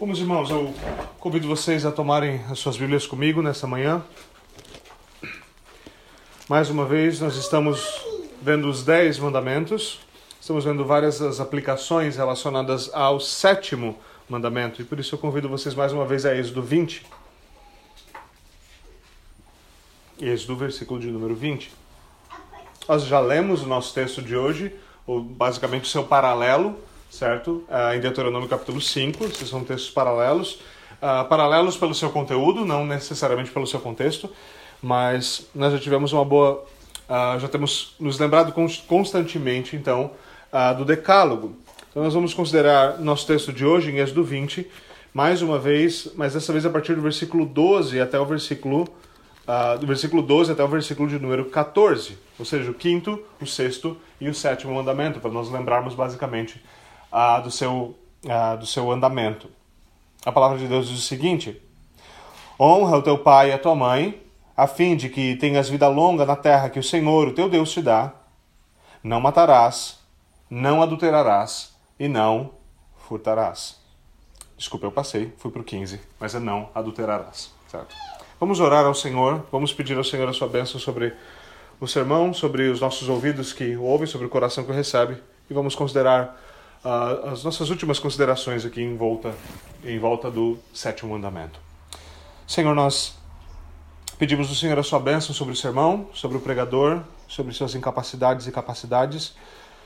[0.00, 0.72] Meus irmãos, eu
[1.18, 4.02] convido vocês a tomarem as suas Bíblias comigo nessa manhã.
[6.48, 8.06] Mais uma vez, nós estamos
[8.40, 10.00] vendo os Dez Mandamentos,
[10.40, 13.98] estamos vendo várias das aplicações relacionadas ao sétimo
[14.28, 17.04] mandamento, e por isso eu convido vocês mais uma vez a Êxodo 20.
[20.20, 21.72] Êxodo, versículo de número 20.
[22.88, 24.74] Nós já lemos o nosso texto de hoje,
[25.04, 26.80] ou basicamente o seu paralelo,
[27.10, 27.64] certo?
[27.68, 30.60] Uh, em Deuteronômio capítulo 5, esses são textos paralelos.
[31.00, 34.30] Uh, paralelos pelo seu conteúdo, não necessariamente pelo seu contexto,
[34.82, 36.64] mas nós já tivemos uma boa.
[37.08, 38.52] Uh, já temos nos lembrado
[38.86, 40.10] constantemente, então,
[40.76, 41.56] do Decálogo.
[41.90, 44.66] Então, nós vamos considerar nosso texto de hoje, em Êxodo 20,
[45.12, 48.86] mais uma vez, mas dessa vez a partir do versículo 12 até o versículo.
[49.80, 53.96] do versículo 12 até o versículo de número 14, ou seja, o quinto, o sexto
[54.20, 56.62] e o sétimo mandamento, para nós lembrarmos basicamente
[57.10, 57.98] ah, do, seu,
[58.28, 59.48] ah, do seu andamento.
[60.24, 61.60] A palavra de Deus diz o seguinte:
[62.58, 64.22] Honra o teu pai e a tua mãe,
[64.56, 67.70] a fim de que tenhas vida longa na terra que o Senhor, o teu Deus,
[67.72, 68.12] te dá.
[69.02, 69.98] Não matarás,
[70.50, 72.50] não adulterarás e não
[72.96, 73.78] furtarás.
[74.56, 77.52] Desculpa, eu passei, fui para o 15, mas é não adulterarás.
[77.68, 77.94] Certo?
[78.40, 81.14] Vamos orar ao Senhor, vamos pedir ao Senhor a sua bênção sobre
[81.80, 85.74] o sermão, sobre os nossos ouvidos que ouvem, sobre o coração que recebe, e vamos
[85.74, 86.36] considerar
[86.88, 89.34] uh, as nossas últimas considerações aqui em volta,
[89.84, 91.60] em volta do sétimo mandamento.
[92.46, 93.18] Senhor, nós
[94.18, 98.46] pedimos do Senhor a sua bênção sobre o sermão, sobre o pregador, sobre suas incapacidades
[98.46, 99.36] e capacidades,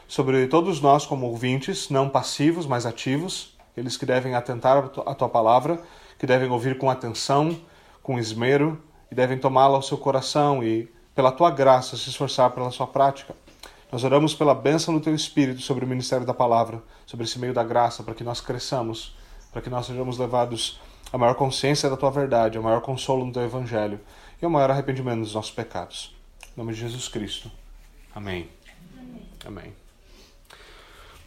[0.06, 5.28] sobre todos nós como ouvintes, não passivos, mas ativos, aqueles que devem atentar à tua
[5.28, 5.82] palavra,
[6.18, 7.58] que devem ouvir com atenção,
[8.02, 8.80] com esmero,
[9.10, 13.34] e devem tomá-la ao seu coração e, pela tua graça, se esforçar pela sua prática.
[13.92, 17.52] Nós oramos pela bênção do Teu Espírito sobre o ministério da palavra, sobre esse meio
[17.52, 19.14] da graça, para que nós cresçamos,
[19.52, 20.80] para que nós sejamos levados
[21.12, 24.00] à maior consciência da Tua verdade, ao maior consolo no Teu Evangelho
[24.40, 26.16] e ao maior arrependimento dos nossos pecados.
[26.56, 27.50] Em nome de Jesus Cristo.
[28.14, 28.48] Amém.
[29.44, 29.74] Amém.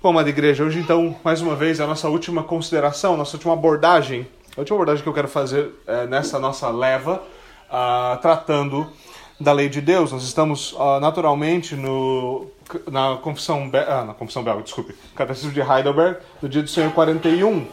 [0.02, 4.28] Bom, amada igreja, hoje então, mais uma vez, a nossa última consideração, nossa última abordagem,
[4.58, 7.22] a última abordagem que eu quero fazer é, nessa nossa leva,
[7.70, 8.92] uh, tratando
[9.40, 10.12] da lei de Deus.
[10.12, 12.48] Nós estamos uh, naturalmente no,
[12.90, 17.68] na confissão, ah, na confissão belga, desculpe, Catecismo de Heidelberg, no dia do Senhor 41.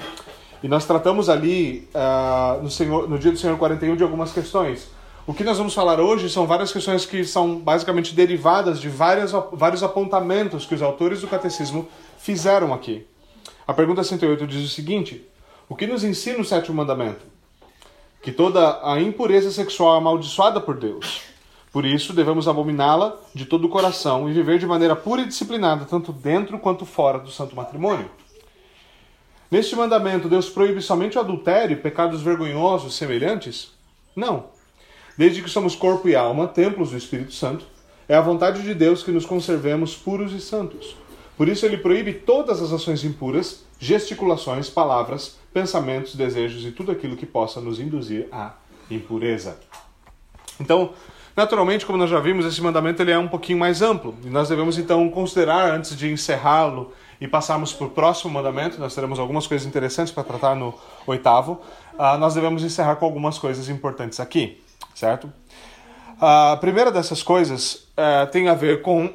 [0.62, 4.88] E nós tratamos ali uh, no, Senhor, no dia do Senhor 41 de algumas questões.
[5.26, 9.30] O que nós vamos falar hoje são várias questões que são basicamente derivadas de várias,
[9.52, 13.06] vários apontamentos que os autores do catecismo fizeram aqui.
[13.66, 15.24] A pergunta 108 diz o seguinte:
[15.68, 17.24] O que nos ensina o sétimo mandamento?
[18.20, 21.31] Que toda a impureza sexual é amaldiçoada por Deus
[21.72, 25.86] por isso, devemos abominá-la de todo o coração e viver de maneira pura e disciplinada,
[25.86, 28.10] tanto dentro quanto fora do santo matrimônio.
[29.50, 33.72] Neste mandamento, Deus proíbe somente o adultério e pecados vergonhosos semelhantes?
[34.14, 34.46] Não.
[35.16, 37.64] Desde que somos corpo e alma, templos do Espírito Santo,
[38.06, 40.94] é a vontade de Deus que nos conservemos puros e santos.
[41.38, 47.16] Por isso, ele proíbe todas as ações impuras, gesticulações, palavras, pensamentos, desejos e tudo aquilo
[47.16, 48.54] que possa nos induzir à
[48.90, 49.58] impureza.
[50.60, 50.92] Então,
[51.36, 54.48] Naturalmente, como nós já vimos, esse mandamento ele é um pouquinho mais amplo e nós
[54.48, 58.78] devemos então considerar antes de encerrá-lo e passarmos para o próximo mandamento.
[58.78, 60.74] Nós teremos algumas coisas interessantes para tratar no
[61.06, 61.60] oitavo.
[61.94, 64.60] Uh, nós devemos encerrar com algumas coisas importantes aqui,
[64.94, 65.32] certo?
[66.20, 69.12] A primeira dessas coisas uh, tem a ver com,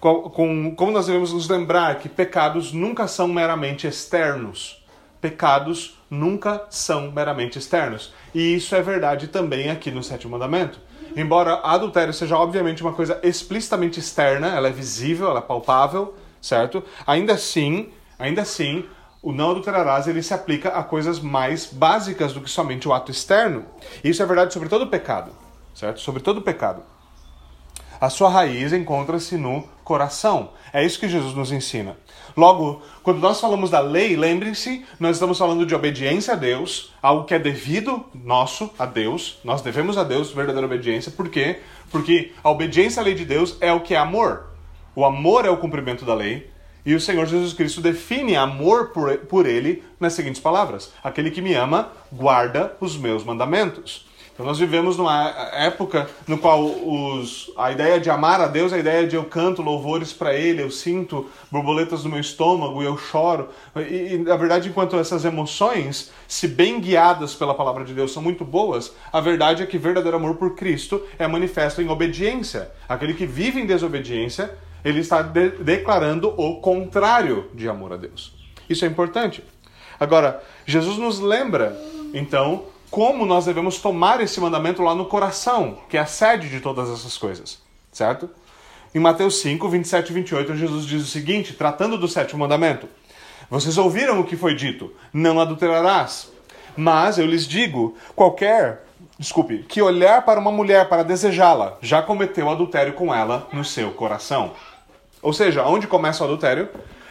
[0.00, 4.82] com, com como nós devemos nos lembrar que pecados nunca são meramente externos.
[5.20, 8.12] Pecados nunca são meramente externos.
[8.34, 10.80] E isso é verdade também aqui no sétimo mandamento.
[11.16, 16.82] Embora adultério seja obviamente uma coisa explicitamente externa, ela é visível, ela é palpável, certo?
[17.06, 18.84] Ainda assim, ainda assim,
[19.22, 23.10] o não adulterarás ele se aplica a coisas mais básicas do que somente o ato
[23.10, 23.64] externo.
[24.02, 25.30] Isso é verdade sobre todo pecado,
[25.74, 26.00] certo?
[26.00, 26.82] Sobre todo pecado.
[28.00, 30.50] A sua raiz encontra-se no coração.
[30.72, 31.96] É isso que Jesus nos ensina.
[32.36, 37.24] Logo, quando nós falamos da lei, lembrem-se, nós estamos falando de obediência a Deus, algo
[37.24, 39.38] que é devido nosso a Deus.
[39.44, 41.12] Nós devemos a Deus verdadeira obediência.
[41.12, 41.60] Por quê?
[41.90, 44.46] Porque a obediência à lei de Deus é o que é amor.
[44.96, 46.50] O amor é o cumprimento da lei.
[46.84, 51.40] E o Senhor Jesus Cristo define amor por, por ele nas seguintes palavras: Aquele que
[51.40, 54.06] me ama, guarda os meus mandamentos.
[54.34, 58.78] Então nós vivemos numa época no qual os, a ideia de amar a Deus, a
[58.78, 62.98] ideia de eu canto louvores para Ele, eu sinto borboletas no meu estômago e eu
[62.98, 63.50] choro.
[63.76, 68.20] E, e, na verdade, enquanto essas emoções, se bem guiadas pela palavra de Deus, são
[68.20, 72.72] muito boas, a verdade é que verdadeiro amor por Cristo é manifesto em obediência.
[72.88, 74.52] Aquele que vive em desobediência,
[74.84, 78.34] ele está de declarando o contrário de amor a Deus.
[78.68, 79.44] Isso é importante.
[80.00, 81.80] Agora, Jesus nos lembra,
[82.12, 82.64] então,
[82.94, 86.88] como nós devemos tomar esse mandamento lá no coração, que é a sede de todas
[86.88, 87.60] essas coisas,
[87.90, 88.30] certo?
[88.94, 92.88] Em Mateus 5, 27 e 28, Jesus diz o seguinte, tratando do sétimo mandamento:
[93.50, 96.30] Vocês ouviram o que foi dito: Não adulterarás.
[96.76, 98.84] Mas eu lhes digo: qualquer,
[99.18, 103.90] desculpe, que olhar para uma mulher para desejá-la, já cometeu adultério com ela no seu
[103.90, 104.52] coração.
[105.20, 106.68] Ou seja, onde começa o adultério?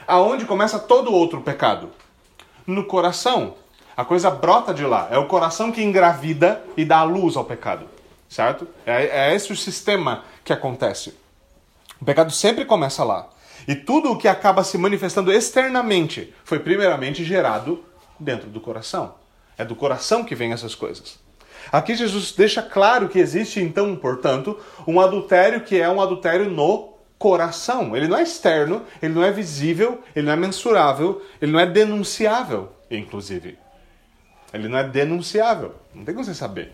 [0.08, 1.90] Aonde começa todo outro pecado?
[2.66, 3.56] No coração.
[3.96, 5.08] A coisa brota de lá.
[5.12, 7.88] É o coração que engravida e dá luz ao pecado.
[8.28, 8.68] Certo?
[8.86, 11.14] É, é esse o sistema que acontece.
[12.02, 13.30] O pecado sempre começa lá.
[13.68, 17.84] E tudo o que acaba se manifestando externamente foi primeiramente gerado
[18.20, 19.16] dentro do coração.
[19.58, 21.20] É do coração que vem essas coisas.
[21.72, 26.94] Aqui Jesus deixa claro que existe então, portanto, um adultério que é um adultério no
[27.18, 27.96] coração.
[27.96, 31.66] Ele não é externo, ele não é visível, ele não é mensurável, ele não é
[31.66, 33.58] denunciável, inclusive.
[34.54, 35.76] Ele não é denunciável.
[35.94, 36.72] Não tem como você saber,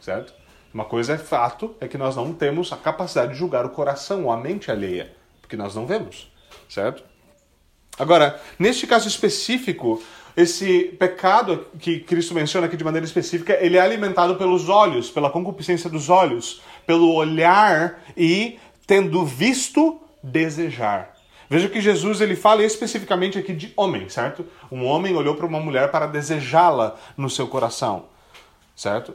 [0.00, 0.32] certo?
[0.72, 4.24] Uma coisa é fato, é que nós não temos a capacidade de julgar o coração
[4.24, 6.30] ou a mente alheia, porque nós não vemos,
[6.68, 7.02] certo?
[7.98, 10.02] Agora, neste caso específico,
[10.36, 15.30] esse pecado que Cristo menciona aqui de maneira específica, ele é alimentado pelos olhos, pela
[15.30, 21.17] concupiscência dos olhos, pelo olhar e tendo visto desejar.
[21.48, 24.44] Veja que Jesus ele fala especificamente aqui de homem, certo?
[24.70, 28.04] Um homem olhou para uma mulher para desejá-la no seu coração,
[28.76, 29.14] certo?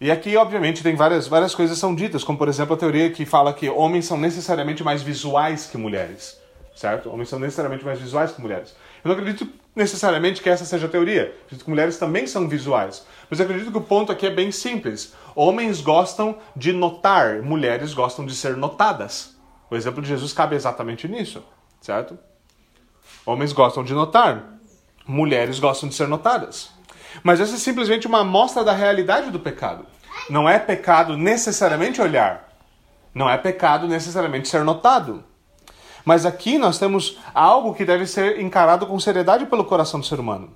[0.00, 3.24] E aqui, obviamente, tem várias, várias coisas são ditas, como por exemplo a teoria que
[3.26, 6.40] fala que homens são necessariamente mais visuais que mulheres,
[6.74, 7.10] certo?
[7.10, 8.74] Homens são necessariamente mais visuais que mulheres.
[9.04, 9.46] Eu não acredito
[9.76, 11.34] necessariamente que essa seja a teoria.
[11.44, 13.06] Acredito que mulheres também são visuais.
[13.28, 15.12] Mas acredito que o ponto aqui é bem simples.
[15.34, 19.31] Homens gostam de notar, mulheres gostam de ser notadas.
[19.72, 21.42] O exemplo de Jesus cabe exatamente nisso,
[21.80, 22.18] certo?
[23.24, 24.58] Homens gostam de notar,
[25.06, 26.68] mulheres gostam de ser notadas.
[27.22, 29.86] Mas essa é simplesmente uma amostra da realidade do pecado.
[30.28, 32.52] Não é pecado necessariamente olhar.
[33.14, 35.24] Não é pecado necessariamente ser notado.
[36.04, 40.20] Mas aqui nós temos algo que deve ser encarado com seriedade pelo coração do ser
[40.20, 40.52] humano.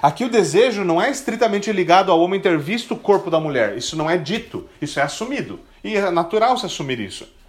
[0.00, 3.76] Aqui o desejo não é estritamente ligado ao homem ter visto o corpo da mulher.
[3.76, 5.58] Isso não é dito, isso é assumido.
[5.82, 7.39] E é natural se assumir isso.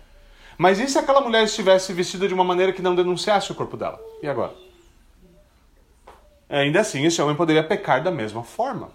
[0.58, 3.78] Mas e se aquela mulher estivesse vestida de uma maneira que não denunciasse o corpo
[3.78, 4.00] dela?
[4.22, 4.54] E agora?
[6.50, 8.90] Ainda assim, esse homem poderia pecar da mesma forma,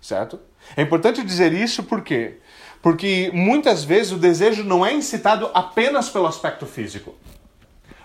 [0.00, 0.38] certo?
[0.76, 2.38] É importante dizer isso porque
[2.80, 7.14] porque muitas vezes o desejo não é incitado apenas pelo aspecto físico.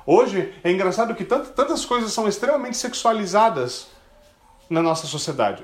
[0.06, 3.88] Hoje é engraçado que tantas coisas são extremamente sexualizadas
[4.69, 5.63] na nossa sociedade.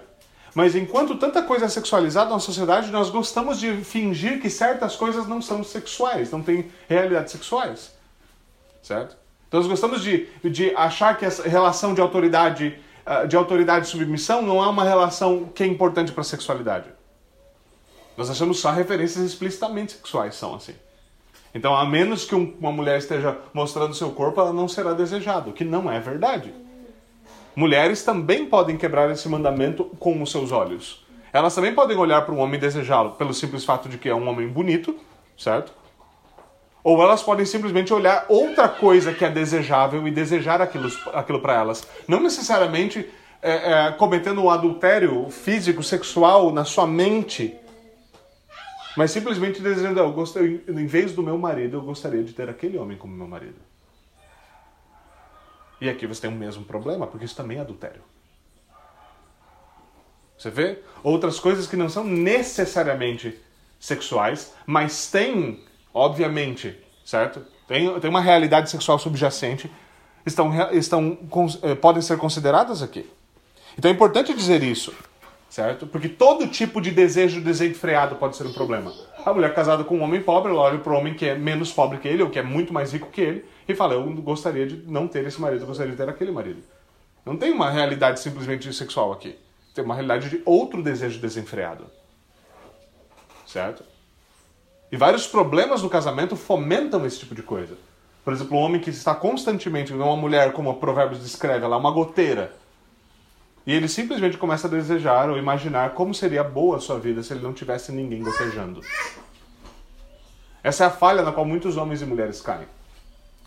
[0.59, 5.25] Mas enquanto tanta coisa é sexualizada na sociedade, nós gostamos de fingir que certas coisas
[5.25, 7.93] não são sexuais, não têm realidades sexuais.
[8.83, 9.15] Certo?
[9.47, 13.89] Então nós gostamos de, de achar que essa relação de autoridade, ah, de autoridade e
[13.89, 16.89] submissão não é uma relação que é importante para a sexualidade.
[18.17, 20.75] Nós achamos só referências explicitamente sexuais são assim.
[21.55, 25.53] Então, a menos que uma mulher esteja mostrando seu corpo, ela não será desejada, o
[25.53, 26.53] que não é verdade.
[27.59, 31.05] Mulheres também podem quebrar esse mandamento com os seus olhos.
[31.33, 34.15] Elas também podem olhar para um homem e desejá-lo pelo simples fato de que é
[34.15, 34.95] um homem bonito,
[35.37, 35.73] certo?
[36.81, 41.55] Ou elas podem simplesmente olhar outra coisa que é desejável e desejar aquilo, aquilo para
[41.55, 41.85] elas.
[42.07, 43.05] Não necessariamente
[43.41, 47.53] é, é, cometendo um adultério físico, sexual na sua mente,
[48.95, 52.77] mas simplesmente desejando, eu gostaria, em vez do meu marido, eu gostaria de ter aquele
[52.77, 53.68] homem como meu marido.
[55.81, 58.01] E aqui você tem o mesmo problema, porque isso também é adultério.
[60.37, 60.79] Você vê?
[61.03, 63.37] Outras coisas que não são necessariamente
[63.79, 67.45] sexuais, mas têm, obviamente, certo?
[67.67, 69.69] Tem, tem uma realidade sexual subjacente,
[70.25, 71.17] estão, estão,
[71.61, 73.09] eh, podem ser consideradas aqui.
[73.77, 74.93] Então é importante dizer isso,
[75.49, 75.87] certo?
[75.87, 78.93] Porque todo tipo de desejo desenfreado pode ser um problema.
[79.25, 81.71] A mulher casada com um homem pobre, ela olha para o homem que é menos
[81.71, 84.67] pobre que ele, ou que é muito mais rico que ele, e fala: Eu gostaria
[84.67, 86.61] de não ter esse marido, eu gostaria de ter aquele marido.
[87.25, 89.37] Não tem uma realidade simplesmente sexual aqui.
[89.73, 91.85] Tem uma realidade de outro desejo desenfreado.
[93.45, 93.83] Certo?
[94.91, 97.77] E vários problemas no casamento fomentam esse tipo de coisa.
[98.23, 101.79] Por exemplo, um homem que está constantemente, uma mulher, como o Provérbios descreve, ela é
[101.79, 102.53] uma goteira.
[103.69, 107.33] E ele simplesmente começa a desejar ou imaginar como seria boa a sua vida se
[107.33, 108.81] ele não tivesse ninguém gotejando.
[110.63, 112.65] Essa é a falha na qual muitos homens e mulheres caem.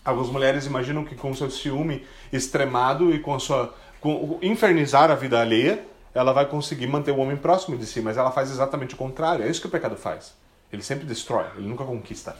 [0.05, 5.41] Algumas mulheres imaginam que com seu ciúme extremado e com sua com infernizar a vida
[5.41, 8.97] alheia, ela vai conseguir manter o homem próximo de si, mas ela faz exatamente o
[8.97, 9.43] contrário.
[9.43, 10.33] É isso que o pecado faz.
[10.71, 12.33] Ele sempre destrói, ele nunca conquista.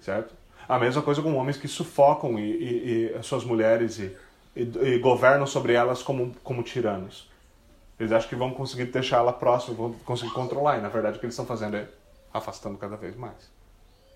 [0.00, 0.34] Certo?
[0.68, 4.16] A mesma coisa com homens que sufocam e, e, e suas mulheres e
[4.54, 7.28] e, e governam sobre elas como, como tiranos.
[7.98, 11.20] Eles acham que vão conseguir deixar ela próxima, vão conseguir controlar, e na verdade o
[11.20, 11.86] que eles estão fazendo é
[12.32, 13.50] afastando cada vez mais.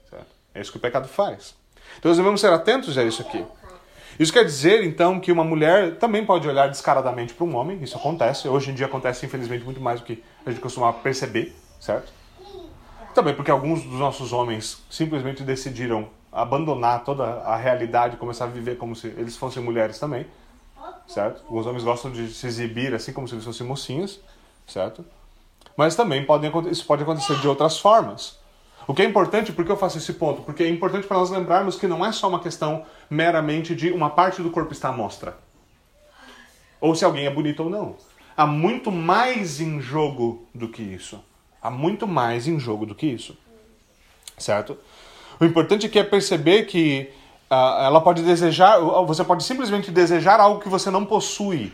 [0.09, 0.26] Certo?
[0.55, 1.55] É isso que o pecado faz.
[1.99, 3.45] Então nós devemos ser atentos a isso aqui.
[4.19, 7.97] Isso quer dizer, então, que uma mulher também pode olhar descaradamente para um homem, isso
[7.97, 8.47] acontece.
[8.47, 12.12] Hoje em dia acontece, infelizmente, muito mais do que a gente costumava perceber, certo?
[13.12, 18.76] Também porque alguns dos nossos homens simplesmente decidiram abandonar toda a realidade começar a viver
[18.76, 20.26] como se eles fossem mulheres também,
[21.07, 21.43] certo?
[21.47, 24.21] Alguns homens gostam de se exibir assim como se eles fossem mocinhas,
[24.67, 25.05] certo?
[25.76, 28.38] Mas também podem, isso pode acontecer de outras formas.
[28.87, 30.43] O que é importante, por que eu faço esse ponto?
[30.43, 34.11] Porque é importante para nós lembrarmos que não é só uma questão meramente de uma
[34.11, 35.38] parte do corpo estar à mostra.
[36.81, 37.97] Ou se alguém é bonito ou não.
[38.37, 41.23] Há muito mais em jogo do que isso.
[41.62, 43.38] Há muito mais em jogo do que isso.
[44.37, 44.76] Certo?
[45.41, 47.11] O importante aqui é perceber que
[47.50, 51.73] uh, ela pode desejar, você pode simplesmente desejar algo que você não possui.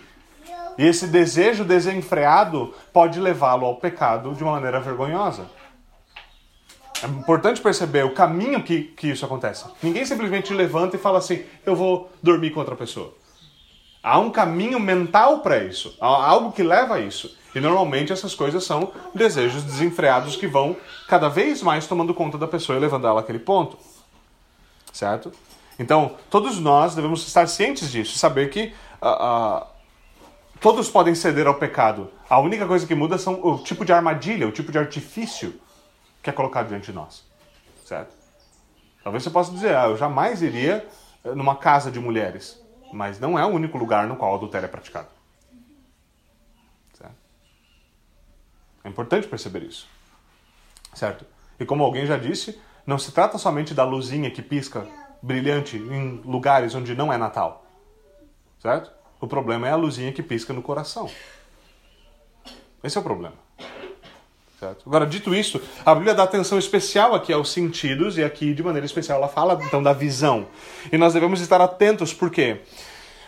[0.79, 5.45] E esse desejo desenfreado pode levá-lo ao pecado de uma maneira vergonhosa.
[7.03, 9.65] É importante perceber o caminho que, que isso acontece.
[9.83, 13.15] Ninguém simplesmente levanta e fala assim: eu vou dormir com outra pessoa.
[14.03, 17.37] Há um caminho mental para isso, há algo que leva a isso.
[17.55, 20.77] E normalmente essas coisas são desejos desenfreados que vão
[21.09, 23.77] cada vez mais tomando conta da pessoa e levando ela àquele ponto.
[24.93, 25.33] Certo?
[25.79, 29.67] Então, todos nós devemos estar cientes disso, saber que uh, uh,
[30.61, 32.11] todos podem ceder ao pecado.
[32.29, 35.59] A única coisa que muda são o tipo de armadilha, o tipo de artifício
[36.23, 37.25] que é colocado diante de nós.
[37.85, 38.15] Certo?
[39.03, 40.87] Talvez você possa dizer, ah, eu jamais iria
[41.25, 42.60] eh, numa casa de mulheres.
[42.93, 45.09] Mas não é o único lugar no qual o adultério é praticado.
[46.95, 47.17] Certo?
[48.85, 49.89] É importante perceber isso.
[50.95, 51.25] Certo?
[51.59, 54.87] E como alguém já disse, não se trata somente da luzinha que pisca
[55.23, 57.65] brilhante em lugares onde não é Natal.
[58.59, 58.91] Certo?
[59.21, 61.11] O problema é a luzinha que pisca no coração.
[62.83, 63.37] Esse é o problema.
[64.61, 64.83] Certo?
[64.87, 68.85] Agora, dito isso, a Bíblia dá atenção especial aqui aos sentidos, e aqui, de maneira
[68.85, 70.49] especial, ela fala então da visão.
[70.93, 72.61] E nós devemos estar atentos, por quê?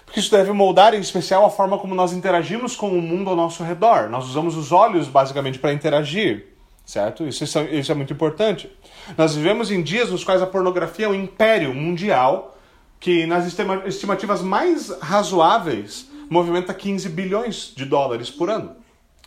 [0.05, 3.37] Porque isso deve moldar, em especial, a forma como nós interagimos com o mundo ao
[3.37, 4.11] nosso redor.
[4.11, 6.49] Nós usamos os olhos, basicamente, para interagir,
[6.85, 7.27] certo?
[7.27, 8.71] Isso, isso é muito importante.
[9.17, 12.59] Nós vivemos em dias nos quais a pornografia é um império mundial
[13.01, 13.47] que, nas
[13.87, 18.77] estimativas mais razoáveis, movimenta 15 bilhões de dólares por ano.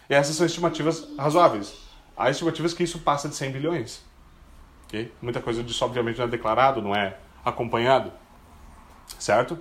[0.08, 1.85] E essas são estimativas razoáveis.
[2.18, 4.04] Há estimativas que isso passa de 100 bilhões.
[4.88, 5.12] Okay?
[5.22, 8.12] Muita coisa disso, obviamente, não é declarado, não é acompanhado.
[9.20, 9.58] Certo?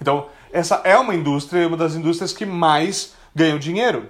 [0.00, 4.08] Então, essa é uma indústria, uma das indústrias que mais ganham dinheiro.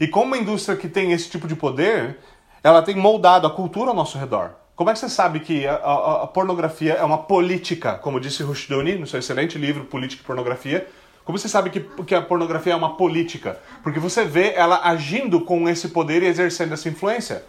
[0.00, 2.18] E como uma indústria que tem esse tipo de poder,
[2.62, 4.52] ela tem moldado a cultura ao nosso redor.
[4.74, 8.42] Como é que você sabe que a, a, a pornografia é uma política, como disse
[8.42, 10.88] Rushduni no seu excelente livro Política e Pornografia?
[11.24, 13.58] Como você sabe que, que a pornografia é uma política?
[13.82, 17.44] Porque você vê ela agindo com esse poder e exercendo essa influência.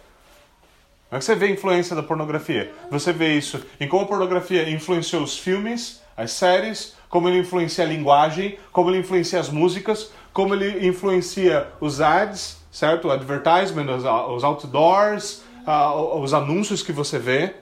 [1.08, 2.72] Como é que você vê a influência da pornografia?
[2.90, 7.84] Você vê isso em como a pornografia influenciou os filmes, as séries, como ele influencia
[7.84, 13.08] a linguagem, como ele influencia as músicas, como ele influencia os ads, certo?
[13.08, 13.86] O advertisement,
[14.34, 17.54] os, outdoors, uh, os anúncios que você vê.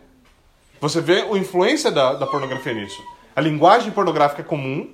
[0.80, 3.02] Você vê a influência da, da pornografia nisso.
[3.36, 4.90] A linguagem pornográfica é comum,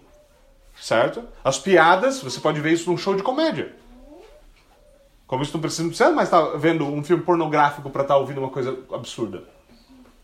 [0.81, 1.25] certo?
[1.45, 3.75] As piadas, você pode ver isso num show de comédia.
[5.27, 8.39] Como isso não precisa, não precisa mais estar vendo um filme pornográfico para estar ouvindo
[8.39, 9.45] uma coisa absurda,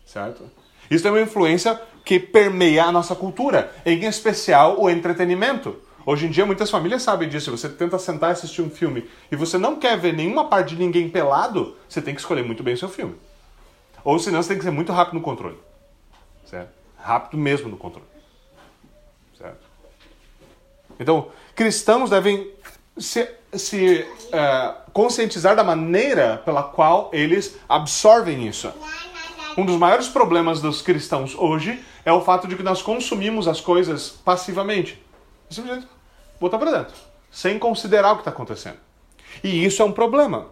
[0.07, 0.51] certo?
[0.91, 5.77] Isso tem uma influência que permeia a nossa cultura, em especial o entretenimento.
[6.07, 7.51] Hoje em dia muitas famílias sabem disso.
[7.51, 10.83] Você tenta sentar e assistir um filme e você não quer ver nenhuma parte de
[10.83, 13.15] ninguém pelado, você tem que escolher muito bem o seu filme.
[14.03, 15.59] Ou senão você tem que ser muito rápido no controle.
[16.45, 16.71] Certo?
[16.99, 18.07] Rápido mesmo no controle.
[20.99, 22.51] Então, cristãos devem
[22.97, 28.73] se, se uh, conscientizar da maneira pela qual eles absorvem isso.
[29.57, 33.61] Um dos maiores problemas dos cristãos hoje é o fato de que nós consumimos as
[33.61, 35.01] coisas passivamente.
[35.49, 35.87] Simplesmente
[36.41, 36.95] botar para dentro,
[37.31, 38.79] sem considerar o que está acontecendo.
[39.43, 40.47] E isso é um problema.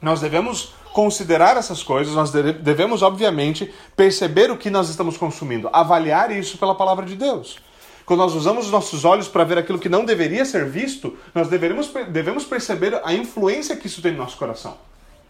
[0.00, 6.30] Nós devemos considerar essas coisas, nós devemos, obviamente, perceber o que nós estamos consumindo, avaliar
[6.30, 7.58] isso pela palavra de Deus.
[8.04, 11.48] Quando nós usamos os nossos olhos para ver aquilo que não deveria ser visto, nós
[11.48, 14.76] deveremos, devemos perceber a influência que isso tem no nosso coração.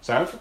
[0.00, 0.38] Certo?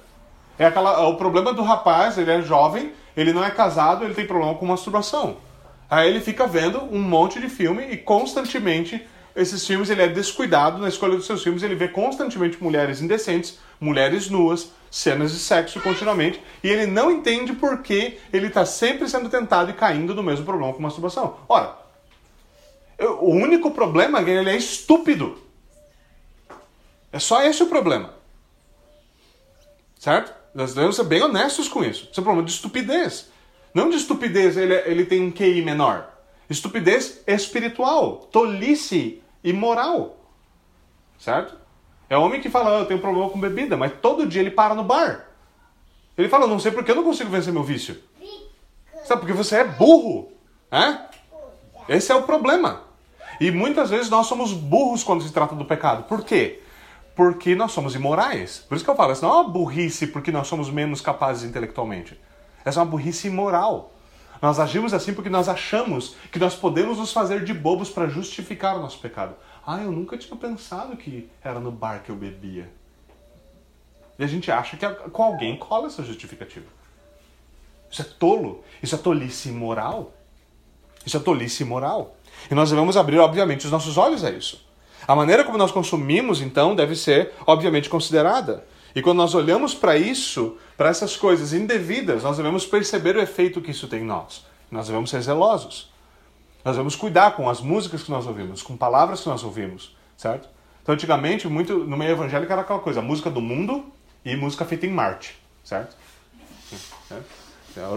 [0.58, 4.26] É aquela, o problema do rapaz, ele é jovem, ele não é casado, ele tem
[4.26, 5.38] problema com masturbação.
[5.90, 10.78] Aí ele fica vendo um monte de filme e constantemente esses filmes ele é descuidado
[10.78, 15.80] na escolha dos seus filmes, ele vê constantemente mulheres indecentes, mulheres nuas, cenas de sexo
[15.80, 20.22] continuamente, e ele não entende por que ele está sempre sendo tentado e caindo no
[20.22, 21.38] mesmo problema com masturbação.
[21.48, 21.78] Ora,
[23.06, 25.38] O único problema é que ele é estúpido.
[27.12, 28.14] É só esse o problema.
[30.00, 30.34] Certo?
[30.54, 32.08] Nós devemos ser bem honestos com isso.
[32.12, 33.30] Isso é um problema de estupidez.
[33.74, 36.10] Não de estupidez, ele, ele tem um QI menor.
[36.50, 40.18] Estupidez espiritual, tolice e moral.
[41.18, 41.56] Certo?
[42.10, 44.52] É o homem que fala, oh, eu tenho problema com bebida, mas todo dia ele
[44.52, 45.30] para no bar.
[46.18, 48.02] Ele fala, não sei porque eu não consigo vencer meu vício.
[49.06, 50.32] Sabe, porque você é burro.
[50.70, 51.06] É?
[51.88, 52.91] Esse é o problema.
[53.42, 56.04] E muitas vezes nós somos burros quando se trata do pecado.
[56.04, 56.62] Por quê?
[57.16, 58.60] Porque nós somos imorais.
[58.70, 61.50] Por isso que eu falo, isso não é uma burrice porque nós somos menos capazes
[61.50, 62.22] intelectualmente.
[62.64, 63.92] Essa é uma burrice imoral.
[64.40, 68.78] Nós agimos assim porque nós achamos que nós podemos nos fazer de bobos para justificar
[68.78, 69.34] o nosso pecado.
[69.66, 72.72] Ah, eu nunca tinha pensado que era no bar que eu bebia.
[74.20, 76.68] E a gente acha que com alguém cola essa justificativa.
[77.90, 78.64] Isso é tolo.
[78.84, 80.14] Isso é tolice moral.
[81.04, 82.16] Isso é tolice moral.
[82.50, 84.66] E nós devemos abrir, obviamente, os nossos olhos a isso.
[85.08, 88.66] A maneira como nós consumimos, então, deve ser, obviamente, considerada.
[88.96, 93.62] E quando nós olhamos para isso, para essas coisas indevidas, nós devemos perceber o efeito
[93.62, 94.46] que isso tem em nós.
[94.70, 95.90] Nós devemos ser zelosos.
[96.64, 100.48] Nós devemos cuidar com as músicas que nós ouvimos, com palavras que nós ouvimos, certo?
[100.84, 103.86] Então, antigamente, muito no meio evangélico era aquela coisa, música do mundo
[104.24, 105.96] e música feita em Marte, certo?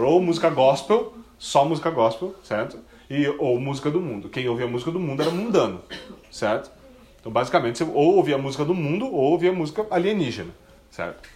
[0.03, 2.79] Ou música gospel, só música gospel, certo?
[3.09, 4.29] E, ou música do mundo.
[4.29, 5.81] Quem ouvia música do mundo era mundano,
[6.31, 6.71] certo?
[7.19, 10.51] Então, basicamente, você ou ouvia música do mundo ou ouvia música alienígena.
[10.89, 11.27] Certo?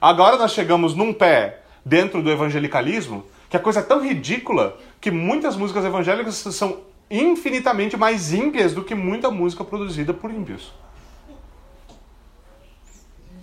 [0.00, 5.10] Agora nós chegamos num pé dentro do evangelicalismo que a coisa é tão ridícula que
[5.10, 10.72] muitas músicas evangélicas são infinitamente mais ímpias do que muita música produzida por ímpios.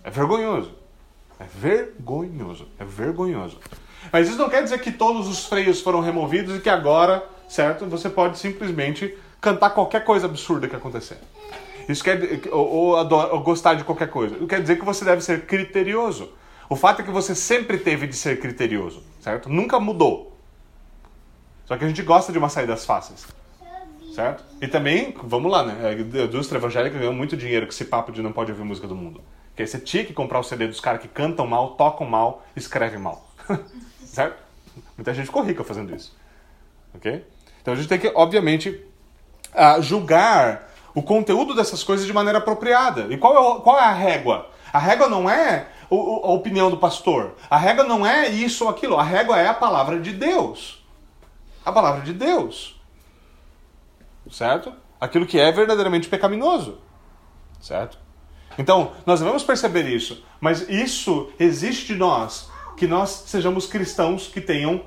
[0.04, 0.72] É vergonhoso.
[1.40, 2.68] É vergonhoso.
[2.78, 3.60] É vergonhoso.
[4.12, 7.86] Mas isso não quer dizer que todos os freios foram removidos e que agora, certo,
[7.86, 11.18] você pode simplesmente cantar qualquer coisa absurda que acontecer.
[11.88, 14.36] Isso quer ou, ou, ou gostar de qualquer coisa.
[14.36, 16.32] Isso quer dizer que você deve ser criterioso.
[16.68, 19.50] O fato é que você sempre teve de ser criterioso, certo?
[19.50, 20.36] Nunca mudou.
[21.66, 23.28] Só que a gente gosta de umas saídas fáceis.
[24.14, 24.44] Certo?
[24.62, 25.90] E também, vamos lá, né?
[25.90, 28.96] A indústria evangélica ganhou muito dinheiro com esse papo de não pode ouvir música do
[28.96, 29.22] mundo.
[29.50, 33.00] Porque você tinha que comprar o CD dos caras que cantam mal, tocam mal, escrevem
[33.00, 33.30] mal.
[34.16, 34.42] certo?
[34.98, 36.16] Muita gente ficou rica fazendo isso.
[36.94, 37.26] Ok?
[37.62, 38.70] Então a gente tem que, obviamente,
[39.54, 43.08] uh, julgar o conteúdo dessas coisas de maneira apropriada.
[43.14, 44.50] E qual é, qual é a régua?
[44.72, 47.36] A régua não é a opinião do pastor.
[47.50, 48.98] A régua não é isso ou aquilo.
[48.98, 50.84] A régua é a palavra de Deus.
[51.66, 52.82] A palavra de Deus.
[54.32, 54.74] Certo?
[55.00, 56.80] Aquilo que é verdadeiramente pecaminoso.
[57.60, 57.98] Certo?
[58.58, 60.24] Então, nós devemos perceber isso.
[60.40, 62.50] Mas isso existe de nós.
[62.78, 64.84] Que nós sejamos cristãos que tenham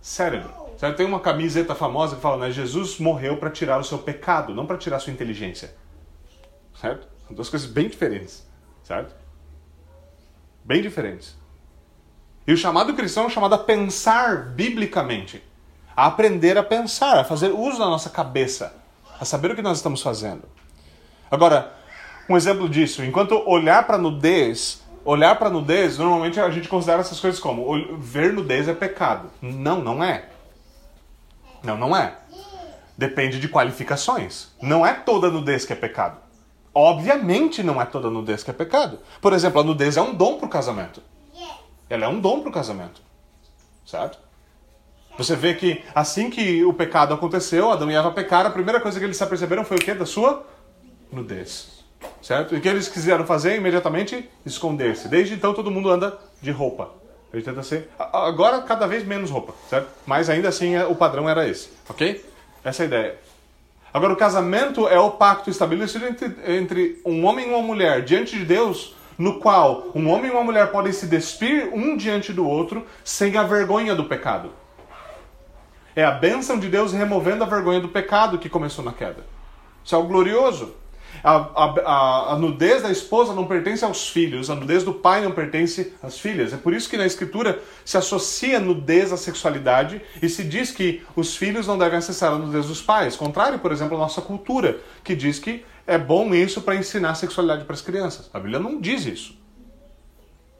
[0.00, 0.50] cérebro.
[0.78, 0.96] Certo?
[0.96, 2.52] Tem uma camiseta famosa que fala, né?
[2.52, 5.74] Jesus morreu para tirar o seu pecado, não para tirar a sua inteligência.
[6.80, 7.08] Certo?
[7.26, 8.46] São duas coisas bem diferentes.
[8.82, 9.14] Certo?
[10.64, 11.36] Bem diferentes.
[12.46, 15.42] E o chamado cristão é chamado a pensar biblicamente.
[15.96, 18.74] A aprender a pensar, a fazer uso da nossa cabeça.
[19.18, 20.42] A saber o que nós estamos fazendo.
[21.30, 21.74] Agora,
[22.28, 27.20] um exemplo disso, enquanto olhar para nudez, olhar para nudez, normalmente a gente considera essas
[27.20, 29.30] coisas como ver nudez é pecado.
[29.40, 30.28] Não, não é.
[31.62, 32.16] Não, não é.
[32.98, 34.48] Depende de qualificações.
[34.60, 36.18] Não é toda nudez que é pecado.
[36.74, 38.98] Obviamente não é toda nudez que é pecado.
[39.20, 41.00] Por exemplo, a nudez é um dom para o casamento.
[41.88, 43.00] Ela é um dom para o casamento.
[43.86, 44.18] Certo?
[45.16, 48.98] Você vê que assim que o pecado aconteceu, Adão e Eva pecaram, a primeira coisa
[48.98, 49.94] que eles se aperceberam foi o quê?
[49.94, 50.44] Da sua
[51.10, 51.75] nudez.
[52.26, 52.56] Certo?
[52.56, 53.54] E o que eles quiseram fazer?
[53.54, 55.06] Imediatamente esconder-se.
[55.06, 56.90] Desde então todo mundo anda de roupa.
[57.32, 57.88] Ele tenta ser.
[57.96, 59.86] Agora, cada vez menos roupa, certo?
[60.04, 62.24] Mas ainda assim, é, o padrão era esse, ok?
[62.64, 63.14] Essa é a ideia.
[63.94, 68.36] Agora, o casamento é o pacto estabelecido entre, entre um homem e uma mulher diante
[68.36, 72.44] de Deus, no qual um homem e uma mulher podem se despir um diante do
[72.44, 74.50] outro sem a vergonha do pecado.
[75.94, 79.24] É a bênção de Deus removendo a vergonha do pecado que começou na queda.
[79.84, 80.74] Isso é algo glorioso.
[81.28, 85.32] A, a, a, nudez da esposa não pertence aos filhos, a nudez do pai não
[85.32, 86.52] pertence às filhas.
[86.52, 91.04] É por isso que na Escritura se associa nudez à sexualidade e se diz que
[91.16, 93.16] os filhos não devem acessar a nudez dos pais.
[93.16, 97.64] Contrário, por exemplo, à nossa cultura, que diz que é bom isso para ensinar sexualidade
[97.64, 98.30] para as crianças.
[98.32, 99.36] A Bíblia não diz isso.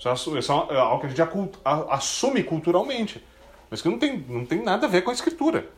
[0.01, 1.23] Isso é, é algo que a gente
[1.65, 3.25] assume culturalmente,
[3.71, 5.69] mas que não tem, não tem nada a ver com a Escritura.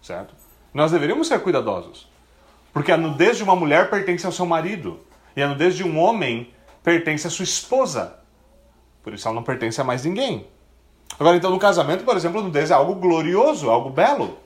[0.00, 0.34] Certo?
[0.72, 2.08] Nós deveríamos ser cuidadosos.
[2.72, 5.00] Porque a nudez de uma mulher pertence ao seu marido.
[5.36, 6.50] E a nudez de um homem
[6.82, 8.18] pertence à sua esposa.
[9.02, 10.46] Por isso ela não pertence a mais ninguém.
[11.18, 14.38] Agora, então, no casamento, por exemplo, a nudez é algo glorioso, algo belo.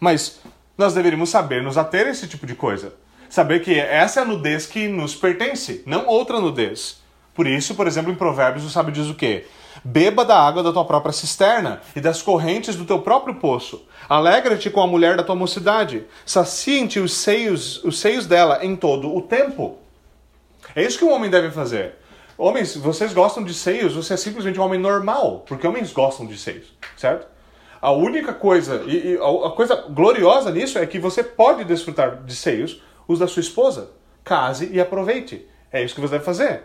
[0.00, 0.40] Mas
[0.76, 2.94] nós deveríamos saber nos ater a esse tipo de coisa.
[3.28, 7.00] Saber que essa é a nudez que nos pertence, não outra nudez.
[7.34, 9.46] Por isso, por exemplo, em Provérbios o sábio diz o quê?
[9.84, 13.86] Beba da água da tua própria cisterna e das correntes do teu próprio poço.
[14.08, 16.04] Alegra-te com a mulher da tua mocidade.
[16.24, 19.78] Sacie-te os seios, os seios dela em todo o tempo.
[20.74, 21.94] É isso que um homem deve fazer.
[22.38, 26.36] Homens, vocês gostam de seios, você é simplesmente um homem normal, porque homens gostam de
[26.36, 27.26] seios, certo?
[27.80, 32.34] A única coisa, e, e a coisa gloriosa nisso é que você pode desfrutar de
[32.34, 33.90] seios, os da sua esposa.
[34.24, 35.46] Case e aproveite.
[35.72, 36.62] É isso que você deve fazer.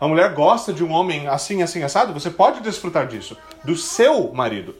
[0.00, 3.36] A mulher gosta de um homem assim, assim, assado, você pode desfrutar disso.
[3.64, 4.74] Do seu marido.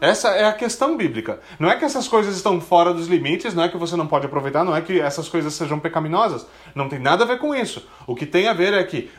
[0.00, 1.40] Essa é a questão bíblica.
[1.58, 4.24] Não é que essas coisas estão fora dos limites, não é que você não pode
[4.24, 6.46] aproveitar, não é que essas coisas sejam pecaminosas.
[6.74, 7.86] Não tem nada a ver com isso.
[8.06, 9.10] O que tem a ver é que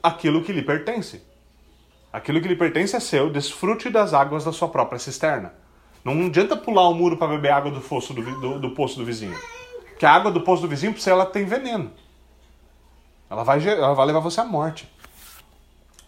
[0.00, 1.20] aquilo que lhe pertence.
[2.12, 5.52] Aquilo que lhe pertence é seu, desfrute das águas da sua própria cisterna.
[6.04, 9.04] Não adianta pular o muro para beber água do, fosso do, do, do poço do
[9.04, 9.36] vizinho.
[9.98, 11.90] Que a água do poço do vizinho, para você, ela tem veneno.
[13.30, 14.90] Ela vai, ela vai levar você à morte.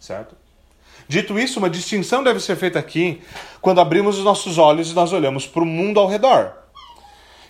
[0.00, 0.34] Certo?
[1.06, 3.22] Dito isso, uma distinção deve ser feita aqui
[3.60, 6.52] quando abrimos os nossos olhos e nós olhamos para o mundo ao redor.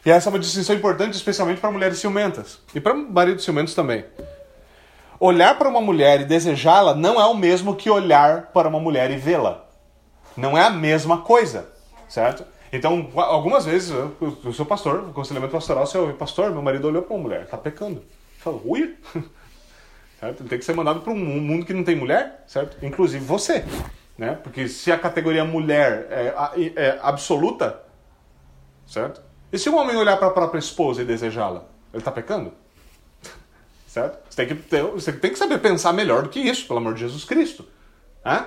[0.05, 4.05] E essa é uma distinção importante, especialmente para mulheres ciumentas e para maridos ciumentos também.
[5.19, 9.11] Olhar para uma mulher e desejá-la não é o mesmo que olhar para uma mulher
[9.11, 9.65] e vê-la.
[10.37, 11.69] Não é a mesma coisa,
[12.09, 12.45] certo?
[12.73, 17.23] Então, algumas vezes, eu sou pastor, aconselhamento pastoral, seu pastor, meu marido olhou para uma
[17.23, 18.03] mulher, está pecando.
[18.39, 18.97] Fala, ui!
[20.23, 20.41] Certo?
[20.41, 22.77] Ele tem que ser mandado para um mundo que não tem mulher, certo?
[22.87, 23.65] Inclusive você.
[24.17, 24.39] Né?
[24.41, 26.33] Porque se a categoria mulher é,
[26.77, 27.83] é absoluta,
[28.87, 29.21] certo?
[29.53, 32.53] E se um homem olhar para a própria esposa e desejá-la, ele está pecando?
[33.89, 34.19] Certo?
[34.31, 36.95] Você tem, que ter, você tem que saber pensar melhor do que isso, pelo amor
[36.95, 37.67] de Jesus Cristo.
[38.25, 38.47] Hã?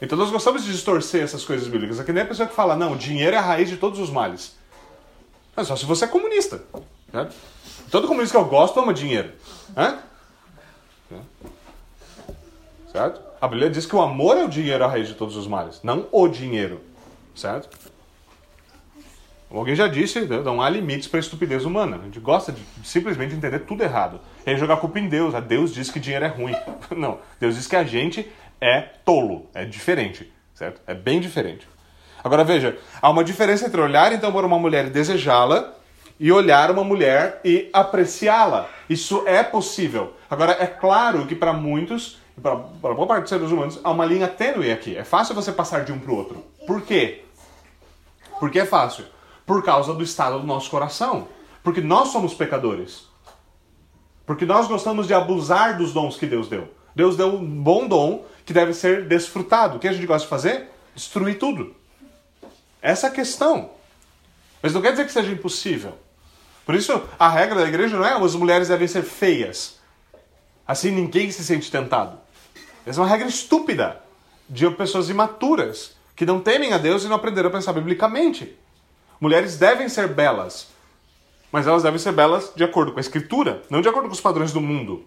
[0.00, 1.98] Então nós gostamos de distorcer essas coisas bíblicas.
[1.98, 4.54] É nem a pessoa que fala, não, dinheiro é a raiz de todos os males.
[5.56, 6.62] Mas só se você é comunista.
[7.10, 7.34] Certo?
[7.90, 9.32] Todo comunista que eu gosto ama dinheiro.
[11.12, 11.20] Hã?
[12.92, 13.20] Certo?
[13.40, 15.80] A Bíblia diz que o amor é o dinheiro a raiz de todos os males,
[15.82, 16.80] não o dinheiro.
[17.34, 17.68] Certo?
[19.50, 21.98] Alguém já disse, né, não há limites para a estupidez humana.
[22.00, 24.20] A gente gosta de simplesmente entender tudo errado.
[24.44, 25.34] E aí jogar culpa em Deus.
[25.34, 26.54] A Deus diz que dinheiro é ruim.
[26.96, 27.18] Não.
[27.38, 29.46] Deus diz que a gente é tolo.
[29.54, 30.30] É diferente.
[30.54, 30.80] Certo?
[30.86, 31.68] É bem diferente.
[32.24, 35.72] Agora veja, há uma diferença entre olhar então para uma mulher e desejá-la
[36.18, 38.68] e olhar uma mulher e apreciá-la.
[38.88, 40.14] Isso é possível.
[40.30, 44.28] Agora, é claro que para muitos, para boa parte dos seres humanos, há uma linha
[44.28, 44.96] tênue aqui.
[44.96, 46.44] É fácil você passar de um para o outro.
[46.66, 47.24] Por quê?
[48.38, 49.04] Por que é fácil?
[49.44, 51.28] Por causa do estado do nosso coração.
[51.62, 53.06] Porque nós somos pecadores.
[54.24, 56.68] Porque nós gostamos de abusar dos dons que Deus deu.
[56.94, 59.76] Deus deu um bom dom que deve ser desfrutado.
[59.76, 60.70] O que a gente gosta de fazer?
[60.94, 61.74] Destruir tudo.
[62.80, 63.70] Essa é a questão.
[64.62, 65.92] Mas não quer dizer que seja impossível.
[66.66, 69.78] Por isso, a regra da igreja não é as mulheres devem ser feias.
[70.66, 72.18] Assim ninguém se sente tentado.
[72.84, 74.02] Essa é uma regra estúpida
[74.48, 78.58] de pessoas imaturas que não temem a Deus e não aprenderam a pensar biblicamente.
[79.20, 80.66] Mulheres devem ser belas,
[81.52, 84.20] mas elas devem ser belas de acordo com a Escritura, não de acordo com os
[84.20, 85.06] padrões do mundo.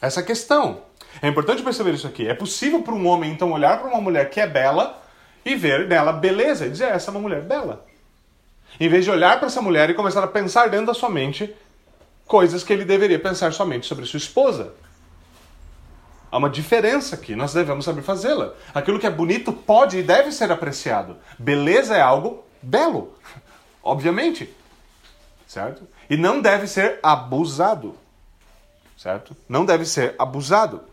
[0.00, 0.80] Essa é a questão.
[1.20, 2.26] É importante perceber isso aqui.
[2.26, 5.00] É possível para um homem, então, olhar para uma mulher que é bela
[5.44, 7.91] e ver nela beleza e dizer: essa é uma mulher bela.
[8.80, 11.54] Em vez de olhar para essa mulher e começar a pensar dentro da sua mente
[12.26, 14.72] coisas que ele deveria pensar somente sobre sua esposa.
[16.30, 18.54] Há uma diferença aqui, nós devemos saber fazê-la.
[18.74, 21.18] Aquilo que é bonito pode e deve ser apreciado.
[21.38, 23.14] Beleza é algo belo,
[23.82, 24.48] obviamente.
[25.46, 25.86] Certo?
[26.08, 27.94] E não deve ser abusado.
[28.96, 29.36] Certo?
[29.46, 30.84] Não deve ser abusado.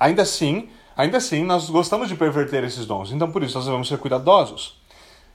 [0.00, 3.12] Ainda assim, ainda assim, nós gostamos de perverter esses dons.
[3.12, 4.80] Então, por isso, nós devemos ser cuidadosos.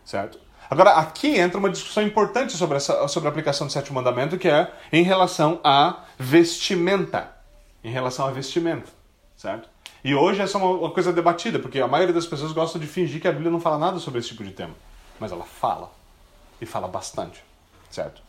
[0.03, 0.37] Certo?
[0.69, 4.47] Agora, aqui entra uma discussão importante sobre, essa, sobre a aplicação do sétimo mandamento, que
[4.47, 7.31] é em relação à vestimenta.
[7.83, 8.89] Em relação à vestimenta,
[9.37, 9.69] certo?
[10.03, 12.87] E hoje essa é uma, uma coisa debatida, porque a maioria das pessoas gosta de
[12.87, 14.73] fingir que a Bíblia não fala nada sobre esse tipo de tema.
[15.19, 15.91] Mas ela fala.
[16.61, 17.43] E fala bastante,
[17.89, 18.21] certo?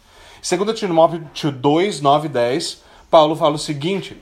[0.42, 4.16] Segundo Timóteo 2, 9 e 10, Paulo fala o seguinte: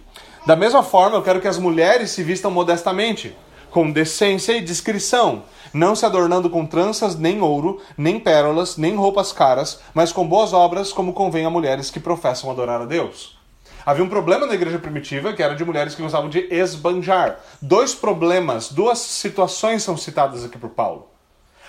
[0.46, 3.37] Da mesma forma, eu quero que as mulheres se vistam modestamente,
[3.75, 9.33] com decência e discrição, não se adornando com tranças, nem ouro, nem pérolas, nem roupas
[9.33, 13.37] caras, mas com boas obras, como convém a mulheres que professam adorar a Deus.
[13.85, 17.41] Havia um problema na igreja primitiva, que era de mulheres que gostavam de esbanjar.
[17.61, 21.09] Dois problemas, duas situações são citadas aqui por Paulo.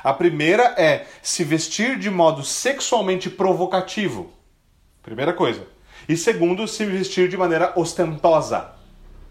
[0.03, 4.31] A primeira é se vestir de modo sexualmente provocativo.
[5.01, 5.65] Primeira coisa.
[6.07, 8.75] E segundo, se vestir de maneira ostentosa.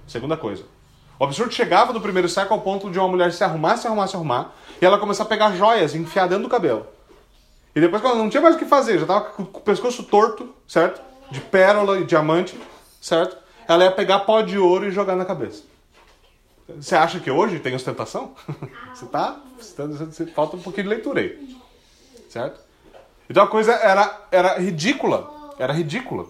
[0.08, 0.73] Segunda coisa.
[1.18, 4.06] O absurdo chegava no primeiro século ao ponto de uma mulher se arrumar, se arrumar,
[4.08, 6.86] se arrumar, e ela começar a pegar joias enfiar dentro do cabelo.
[7.74, 10.04] E depois, quando ela não tinha mais o que fazer, já tava com o pescoço
[10.04, 11.00] torto, certo?
[11.30, 12.58] De pérola e diamante,
[13.00, 13.36] certo?
[13.66, 15.62] Ela ia pegar pó de ouro e jogar na cabeça.
[16.68, 18.34] Você acha que hoje tem ostentação?
[18.94, 19.40] Você tá.
[19.58, 21.56] Você tá você, falta um pouquinho de leitura aí.
[22.28, 22.60] Certo?
[23.28, 25.30] Então a coisa era, era ridícula.
[25.58, 26.26] Era ridícula.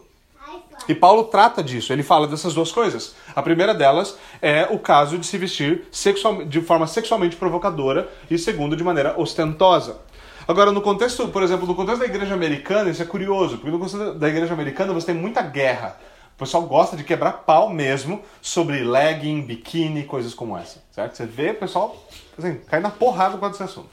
[0.89, 3.15] E Paulo trata disso, ele fala dessas duas coisas.
[3.35, 8.37] A primeira delas é o caso de se vestir sexual, de forma sexualmente provocadora e
[8.39, 9.99] segundo, de maneira ostentosa.
[10.47, 13.79] Agora, no contexto, por exemplo, no contexto da igreja americana, isso é curioso, porque no
[13.79, 15.97] contexto da igreja americana você tem muita guerra.
[16.35, 21.17] O pessoal gosta de quebrar pau mesmo sobre legging, biquíni, coisas como essa, certo?
[21.17, 21.97] Você vê o pessoal
[22.37, 23.89] assim, cai na porrada com esse assunto.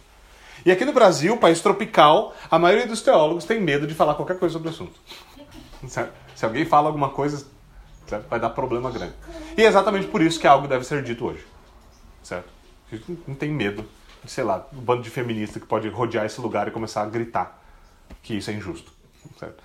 [0.65, 4.37] E aqui no Brasil, país tropical, a maioria dos teólogos tem medo de falar qualquer
[4.37, 4.99] coisa sobre o assunto.
[5.87, 6.13] Certo?
[6.35, 7.45] Se alguém fala alguma coisa,
[8.07, 8.27] certo?
[8.27, 9.13] vai dar problema grande.
[9.57, 11.45] E é exatamente por isso que algo deve ser dito hoje.
[12.23, 12.49] Certo?
[12.91, 13.85] A gente não tem medo
[14.23, 17.05] de, sei lá, um bando de feminista que pode rodear esse lugar e começar a
[17.05, 17.61] gritar
[18.21, 18.91] que isso é injusto.
[19.39, 19.61] Certo?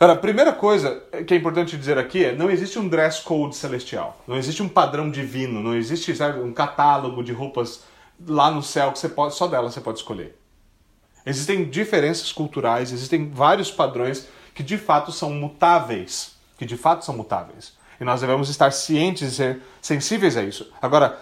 [0.00, 3.56] Agora, a primeira coisa que é importante dizer aqui é não existe um dress code
[3.56, 7.82] celestial, não existe um padrão divino, não existe sabe, um catálogo de roupas
[8.24, 10.38] lá no céu que você pode, só dela você pode escolher.
[11.26, 17.16] Existem diferenças culturais, existem vários padrões que de fato são mutáveis, que de fato são
[17.16, 17.74] mutáveis.
[18.00, 20.68] E nós devemos estar cientes e ser sensíveis a isso.
[20.82, 21.16] Agora,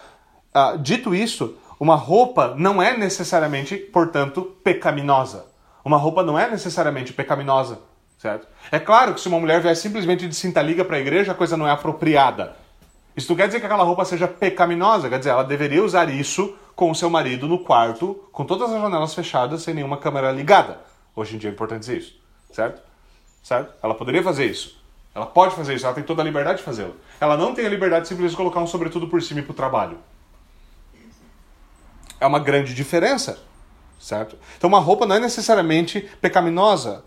[0.54, 5.44] uh, dito isso, uma roupa não é necessariamente, portanto, pecaminosa.
[5.84, 7.78] Uma roupa não é necessariamente pecaminosa
[8.18, 8.48] certo?
[8.72, 11.34] É claro que se uma mulher vier simplesmente de cinta liga para a igreja, a
[11.34, 12.56] coisa não é apropriada.
[13.14, 16.56] Isso não quer dizer que aquela roupa seja pecaminosa, quer dizer, ela deveria usar isso
[16.74, 20.80] com o seu marido no quarto, com todas as janelas fechadas, sem nenhuma câmera ligada.
[21.14, 22.18] Hoje em dia é importante dizer isso,
[22.50, 22.85] certo?
[23.46, 23.72] Certo?
[23.80, 24.76] Ela poderia fazer isso.
[25.14, 26.96] Ela pode fazer isso, ela tem toda a liberdade de fazê-lo.
[27.20, 29.98] Ela não tem a liberdade de simplesmente colocar um sobretudo por cima e o trabalho.
[32.18, 33.38] É uma grande diferença,
[34.00, 34.36] certo?
[34.58, 37.04] Então uma roupa não é necessariamente pecaminosa,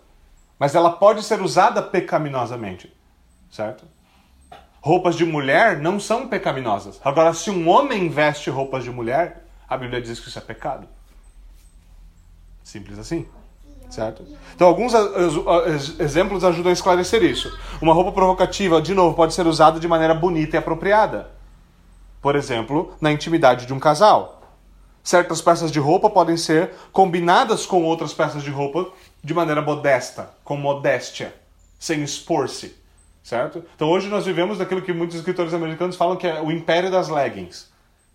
[0.57, 2.89] mas ela pode ser usada pecaminosamente,
[3.51, 3.83] certo?
[4.79, 7.01] Roupas de mulher não são pecaminosas.
[7.03, 10.87] Agora, se um homem veste roupas de mulher, a Bíblia diz que isso é pecado.
[12.63, 13.27] Simples assim.
[13.89, 14.23] Certo?
[14.55, 14.93] Então, alguns
[15.99, 17.51] exemplos ajudam a esclarecer isso.
[17.81, 21.31] Uma roupa provocativa, de novo, pode ser usada de maneira bonita e apropriada.
[22.21, 24.39] Por exemplo, na intimidade de um casal.
[25.01, 28.91] Certas peças de roupa podem ser combinadas com outras peças de roupa
[29.23, 31.33] de maneira modesta, com modéstia,
[31.79, 32.75] sem expor-se,
[33.23, 33.63] certo?
[33.75, 37.07] Então hoje nós vivemos daquilo que muitos escritores americanos falam que é o império das
[37.07, 37.71] leggings,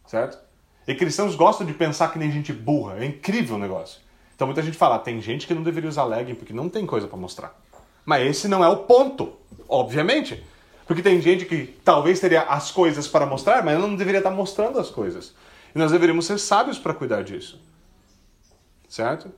[0.06, 0.38] certo?
[0.86, 4.03] E cristãos gostam de pensar que nem gente burra, é incrível o negócio.
[4.34, 7.06] Então muita gente fala, tem gente que não deveria usar legging porque não tem coisa
[7.06, 7.58] para mostrar.
[8.04, 9.32] Mas esse não é o ponto,
[9.68, 10.42] obviamente.
[10.86, 14.78] Porque tem gente que talvez teria as coisas para mostrar, mas não deveria estar mostrando
[14.78, 15.34] as coisas.
[15.74, 17.60] E nós deveríamos ser sábios para cuidar disso.
[18.88, 19.30] Certo?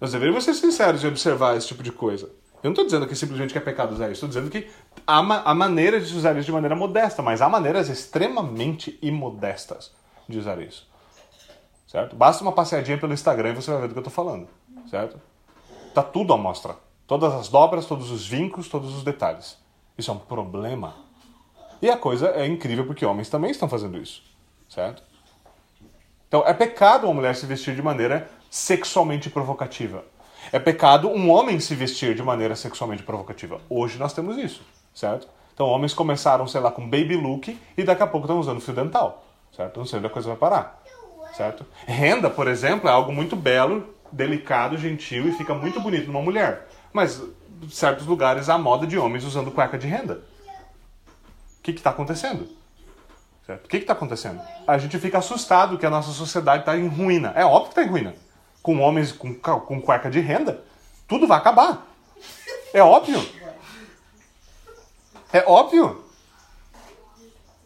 [0.00, 2.26] Nós deveríamos ser sinceros e observar esse tipo de coisa.
[2.62, 4.68] Eu não estou dizendo que simplesmente que é pecado usar isso, estou dizendo que
[5.06, 9.92] há, ma há maneiras de usar isso de maneira modesta, mas há maneiras extremamente imodestas
[10.28, 10.88] de usar isso.
[11.88, 12.14] Certo?
[12.14, 14.46] Basta uma passeadinha pelo Instagram e você vai ver do que eu estou falando.
[14.88, 15.18] Certo?
[15.94, 16.76] Tá tudo à mostra.
[17.06, 19.56] Todas as dobras, todos os vincos, todos os detalhes.
[19.96, 20.94] Isso é um problema.
[21.80, 24.22] E a coisa é incrível porque homens também estão fazendo isso.
[24.68, 25.02] Certo?
[26.28, 30.04] Então é pecado uma mulher se vestir de maneira sexualmente provocativa.
[30.52, 33.62] É pecado um homem se vestir de maneira sexualmente provocativa.
[33.68, 34.62] Hoje nós temos isso,
[34.94, 35.26] certo?
[35.54, 38.74] Então homens começaram, sei lá, com baby look e daqui a pouco estão usando fio
[38.74, 39.24] dental,
[39.56, 39.78] certo?
[39.78, 40.77] Não sei onde a coisa vai parar,
[41.38, 41.64] certo?
[41.86, 46.68] Renda, por exemplo, é algo muito belo, delicado, gentil e fica muito bonito numa mulher.
[46.92, 47.22] Mas
[47.62, 50.22] em certos lugares há moda de homens usando cueca de renda.
[51.58, 52.46] O que está acontecendo?
[53.46, 53.64] Certo?
[53.64, 54.42] O que está acontecendo?
[54.66, 57.32] A gente fica assustado que a nossa sociedade está em ruína.
[57.34, 58.14] É óbvio que está em ruína
[58.68, 60.62] com homens com, com cueca de renda,
[61.06, 61.86] tudo vai acabar.
[62.74, 63.26] É óbvio.
[65.32, 66.04] É óbvio.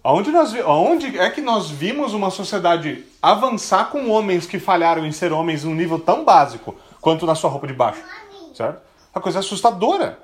[0.05, 5.13] Aonde, nós, aonde é que nós vimos uma sociedade avançar com homens que falharam em
[5.13, 8.03] ser homens num nível tão básico quanto na sua roupa de baixo?
[8.53, 8.81] Certo?
[9.15, 10.19] A coisa é assustadora.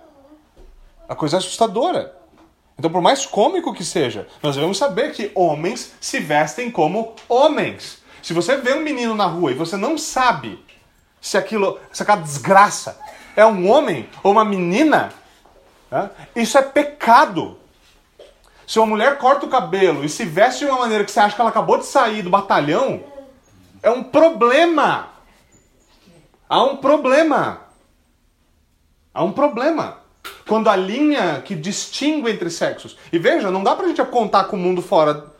[1.08, 2.16] A coisa é assustadora.
[2.76, 8.02] Então, por mais cômico que seja, nós devemos saber que homens se vestem como homens.
[8.22, 10.64] Se você vê um menino na rua e você não sabe
[11.20, 13.00] se aquilo, se aquela desgraça
[13.36, 15.12] é um homem ou uma menina,
[15.90, 16.10] né?
[16.34, 17.58] isso é pecado.
[18.68, 21.34] Se uma mulher corta o cabelo e se veste de uma maneira que você acha
[21.34, 23.02] que ela acabou de sair do batalhão,
[23.82, 25.08] é um problema.
[26.46, 27.62] Há um problema.
[29.14, 30.00] Há um problema.
[30.46, 32.98] Quando a linha que distingue entre sexos.
[33.10, 35.32] E veja, não dá pra gente apontar com o mundo fora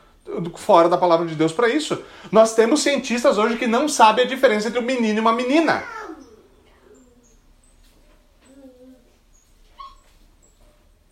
[0.55, 2.03] fora da palavra de Deus para isso.
[2.31, 5.83] Nós temos cientistas hoje que não sabem a diferença entre um menino e uma menina.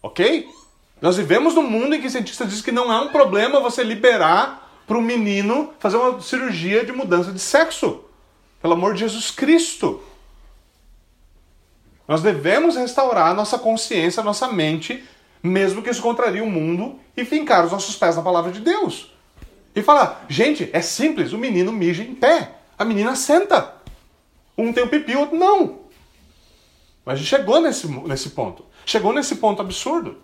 [0.01, 0.57] Ok?
[1.01, 4.81] Nós vivemos num mundo em que cientistas dizem que não é um problema você liberar
[4.88, 8.03] para o menino fazer uma cirurgia de mudança de sexo.
[8.62, 10.01] Pelo amor de Jesus Cristo.
[12.07, 15.03] Nós devemos restaurar nossa consciência, nossa mente,
[15.43, 19.12] mesmo que isso contraria o mundo, e fincar os nossos pés na palavra de Deus.
[19.75, 23.75] E falar, gente, é simples, o menino mija em pé, a menina senta.
[24.57, 25.79] Um tem o pipi, o outro não.
[27.05, 28.65] Mas a gente chegou nesse, nesse ponto.
[28.86, 30.17] Chegou nesse ponto absurdo.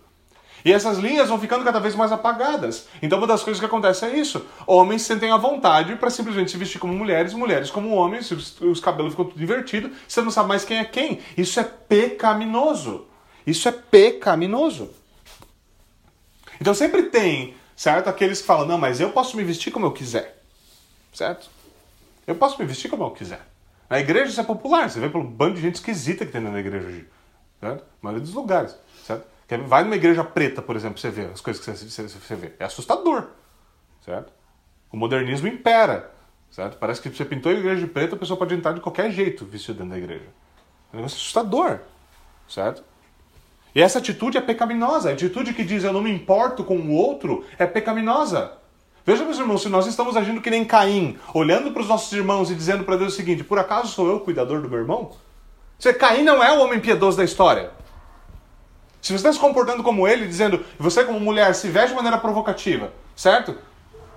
[0.66, 2.88] E essas linhas vão ficando cada vez mais apagadas.
[3.02, 4.46] Então uma das coisas que acontece é isso.
[4.66, 8.80] Homens sentem a vontade para simplesmente se vestir como mulheres, mulheres como homens, os, os
[8.80, 11.20] cabelos ficam tudo invertidos, você não sabe mais quem é quem.
[11.38, 13.06] Isso é pecaminoso.
[13.46, 14.90] Isso é pecaminoso.
[16.62, 18.08] Então sempre tem, certo?
[18.08, 20.42] Aqueles que falam, não, mas eu posso me vestir como eu quiser.
[21.12, 21.50] Certo?
[22.26, 23.42] Eu posso me vestir como eu quiser.
[23.90, 26.58] Na igreja isso é popular, você vê pelo bando de gente esquisita que tem na
[26.58, 27.06] igreja hoje.
[27.60, 27.82] Certo?
[27.82, 28.76] Na maioria dos lugares.
[29.06, 29.33] Certo?
[29.68, 32.54] Vai numa igreja preta, por exemplo, você vê as coisas que você, você vê.
[32.60, 33.28] É assustador.
[34.04, 34.32] Certo?
[34.92, 36.12] O modernismo impera.
[36.50, 36.78] Certo?
[36.78, 39.46] Parece que você pintou a igreja de preto, a pessoa pode entrar de qualquer jeito
[39.46, 40.26] vestido dentro da igreja.
[40.92, 41.80] É um negócio assustador.
[42.48, 42.84] Certo?
[43.76, 45.10] E essa atitude é pecaminosa.
[45.10, 48.54] A atitude que diz eu não me importo com o outro é pecaminosa.
[49.06, 52.50] Veja, meus irmãos, se nós estamos agindo que nem Caim, olhando para os nossos irmãos
[52.50, 55.12] e dizendo para Deus o seguinte: por acaso sou eu o cuidador do meu irmão?
[55.78, 57.72] Se Caim não é o homem piedoso da história.
[59.04, 62.18] Se você está se comportando como ele, dizendo, você como mulher se veste de maneira
[62.18, 63.54] provocativa, certo?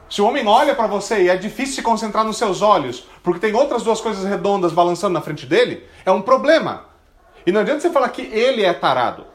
[0.08, 3.40] Se o homem olha para você e é difícil se concentrar nos seus olhos, porque
[3.40, 6.84] tem outras duas coisas redondas balançando na frente dele, é um problema.
[7.44, 9.26] E não adianta você falar que ele é tarado.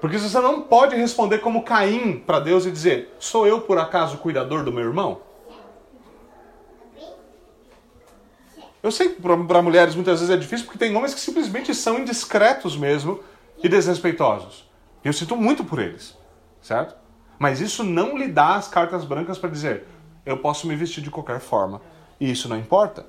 [0.00, 4.14] Porque você não pode responder como Caim para Deus e dizer: Sou eu por acaso
[4.14, 5.22] o cuidador do meu irmão?
[8.80, 11.98] Eu sei que para mulheres muitas vezes é difícil porque tem homens que simplesmente são
[11.98, 13.20] indiscretos mesmo
[13.62, 14.68] e desrespeitosos.
[15.04, 16.16] Eu sinto muito por eles,
[16.60, 16.94] certo?
[17.38, 19.86] Mas isso não lhe dá as cartas brancas para dizer:
[20.26, 21.80] eu posso me vestir de qualquer forma
[22.20, 23.06] e isso não importa.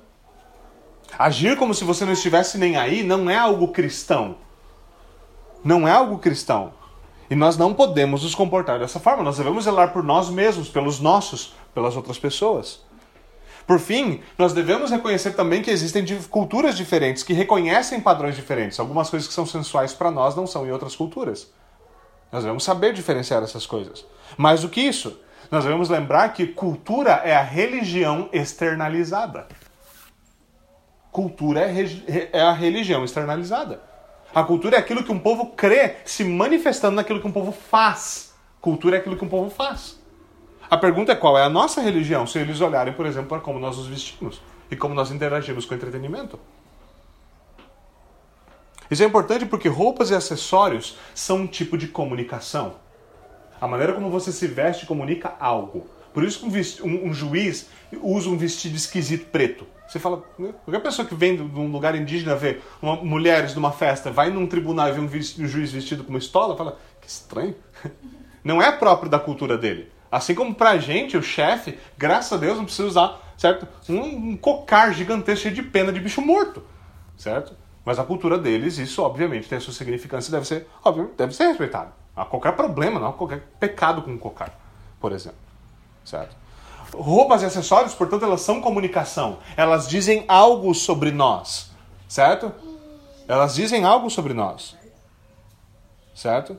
[1.18, 4.36] Agir como se você não estivesse nem aí não é algo cristão.
[5.62, 6.72] Não é algo cristão.
[7.30, 9.22] E nós não podemos nos comportar dessa forma.
[9.22, 12.80] Nós devemos zelar por nós mesmos, pelos nossos, pelas outras pessoas.
[13.66, 18.78] Por fim, nós devemos reconhecer também que existem culturas diferentes que reconhecem padrões diferentes.
[18.78, 21.50] Algumas coisas que são sensuais para nós não são em outras culturas.
[22.30, 24.04] Nós devemos saber diferenciar essas coisas.
[24.36, 25.20] Mais do que isso,
[25.50, 29.46] nós devemos lembrar que cultura é a religião externalizada.
[31.10, 33.82] Cultura é, é a religião externalizada.
[34.34, 38.32] A cultura é aquilo que um povo crê se manifestando naquilo que um povo faz.
[38.62, 40.01] Cultura é aquilo que um povo faz.
[40.72, 43.58] A pergunta é qual é a nossa religião, se eles olharem, por exemplo, para como
[43.58, 46.40] nós nos vestimos e como nós interagimos com o entretenimento.
[48.90, 52.76] Isso é importante porque roupas e acessórios são um tipo de comunicação.
[53.60, 55.86] A maneira como você se veste comunica algo.
[56.14, 57.68] Por isso que um, um, um juiz
[58.00, 59.66] usa um vestido esquisito preto.
[59.86, 60.54] Você fala, né?
[60.64, 64.46] qualquer pessoa que vem de um lugar indígena ver uma, mulheres numa festa, vai num
[64.46, 67.54] tribunal e vê um, um juiz vestido com uma estola, fala, que estranho.
[68.42, 69.91] Não é próprio da cultura dele.
[70.12, 73.66] Assim como pra gente, o chefe, graças a Deus, não precisa usar, certo?
[73.88, 76.62] Um, um cocar gigantesco cheio de pena de bicho morto,
[77.16, 77.56] certo?
[77.82, 81.34] Mas a cultura deles, isso obviamente tem a sua significância e deve ser, obviamente, deve
[81.34, 81.92] ser respeitado.
[82.14, 84.52] Há qualquer problema, não há qualquer pecado com um cocar,
[85.00, 85.38] por exemplo,
[86.04, 86.36] certo?
[86.92, 89.38] Roupas e acessórios, portanto, elas são comunicação.
[89.56, 91.70] Elas dizem algo sobre nós,
[92.06, 92.52] certo?
[93.26, 94.76] Elas dizem algo sobre nós,
[96.14, 96.58] certo?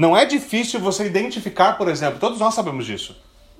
[0.00, 3.14] Não é difícil você identificar, por exemplo, todos nós sabemos disso,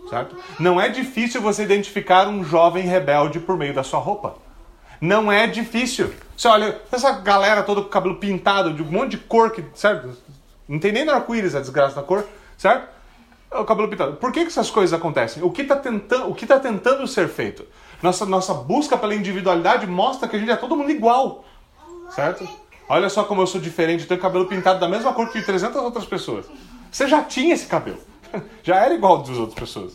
[0.09, 0.35] certo?
[0.59, 4.37] Não é difícil você identificar um jovem rebelde por meio da sua roupa.
[4.99, 6.15] Não é difícil.
[6.35, 9.63] Você olha, essa galera toda com o cabelo pintado de um monte de cor, que,
[9.75, 10.17] certo?
[10.67, 12.27] Não tem nem no arco-íris a desgraça da cor,
[12.57, 12.89] certo?
[13.51, 14.17] O cabelo pintado.
[14.17, 15.43] Por que, que essas coisas acontecem?
[15.43, 17.67] O que está tentando, o que tá tentando ser feito?
[18.03, 21.45] Nossa, nossa busca pela individualidade mostra que a gente é todo mundo igual,
[22.09, 22.49] certo?
[22.91, 26.05] Olha só como eu sou diferente, tenho cabelo pintado da mesma cor que 300 outras
[26.05, 26.47] pessoas.
[26.91, 28.01] Você já tinha esse cabelo.
[28.65, 29.93] Já era igual das outras pessoas.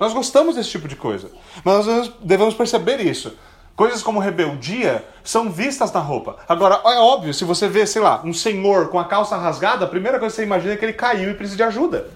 [0.00, 1.30] Nós gostamos desse tipo de coisa.
[1.62, 3.36] Mas nós devemos perceber isso.
[3.76, 6.38] Coisas como rebeldia são vistas na roupa.
[6.48, 9.88] Agora, é óbvio, se você vê, sei lá, um senhor com a calça rasgada, a
[9.88, 12.08] primeira coisa que você imagina é que ele caiu e precisa de ajuda.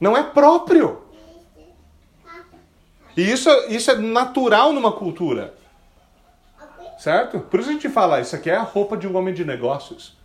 [0.00, 1.02] Não é próprio.
[3.14, 5.59] E isso, isso é natural numa cultura.
[7.00, 7.40] Certo?
[7.40, 10.18] Por isso a gente fala, isso aqui é a roupa de um homem de negócios.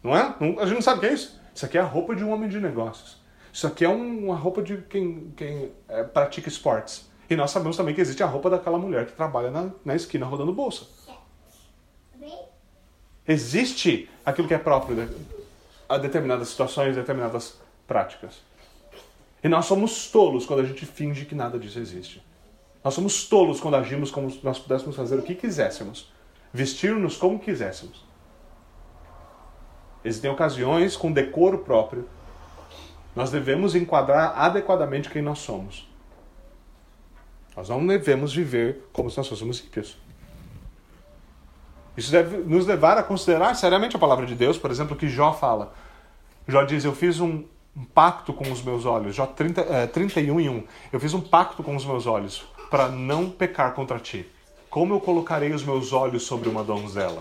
[0.00, 0.20] Não é?
[0.60, 1.36] A gente não sabe o que é isso.
[1.52, 3.20] Isso aqui é a roupa de um homem de negócios.
[3.52, 7.10] isso aqui é um, uma roupa de quem, quem é, pratica esportes.
[7.28, 10.24] E nós sabemos também que existe a roupa daquela mulher que trabalha na, na esquina
[10.24, 10.86] rodando bolsa.
[13.26, 14.96] Existe aquilo que é próprio
[15.88, 18.40] a determinadas situações, determinadas práticas.
[19.42, 22.22] E nós somos tolos quando a gente finge que nada disso existe.
[22.84, 26.12] Nós somos tolos quando agimos como se nós pudéssemos fazer o que quiséssemos,
[26.52, 28.04] vestir-nos como quiséssemos.
[30.04, 32.08] Existem ocasiões com decoro próprio.
[33.14, 35.88] Nós devemos enquadrar adequadamente quem nós somos.
[37.56, 39.96] Nós não devemos viver como se nós fôssemos ímpios.
[41.96, 45.32] Isso deve nos levar a considerar seriamente a palavra de Deus, por exemplo, que Jó
[45.34, 45.74] fala.
[46.48, 47.44] Jó diz: Eu fiz um,
[47.94, 49.14] pacto com os meus olhos.
[49.14, 50.64] Jó 30, é, 31 e 1.
[50.90, 54.26] Eu fiz um pacto com os meus olhos para não pecar contra ti.
[54.70, 57.20] Como eu colocarei os meus olhos sobre uma donzela?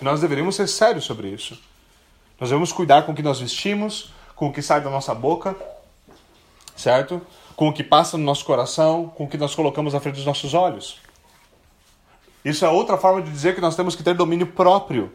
[0.00, 1.60] Nós deveríamos ser sérios sobre isso.
[2.38, 5.56] Nós devemos cuidar com o que nós vestimos, com o que sai da nossa boca,
[6.76, 7.20] certo?
[7.56, 10.24] Com o que passa no nosso coração, com o que nós colocamos à frente dos
[10.24, 11.00] nossos olhos.
[12.44, 15.12] Isso é outra forma de dizer que nós temos que ter domínio próprio.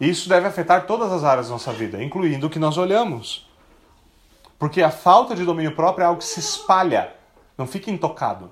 [0.00, 3.49] Isso deve afetar todas as áreas da nossa vida, incluindo o que nós olhamos.
[4.60, 7.14] Porque a falta de domínio próprio é algo que se espalha,
[7.56, 8.50] não fica intocado.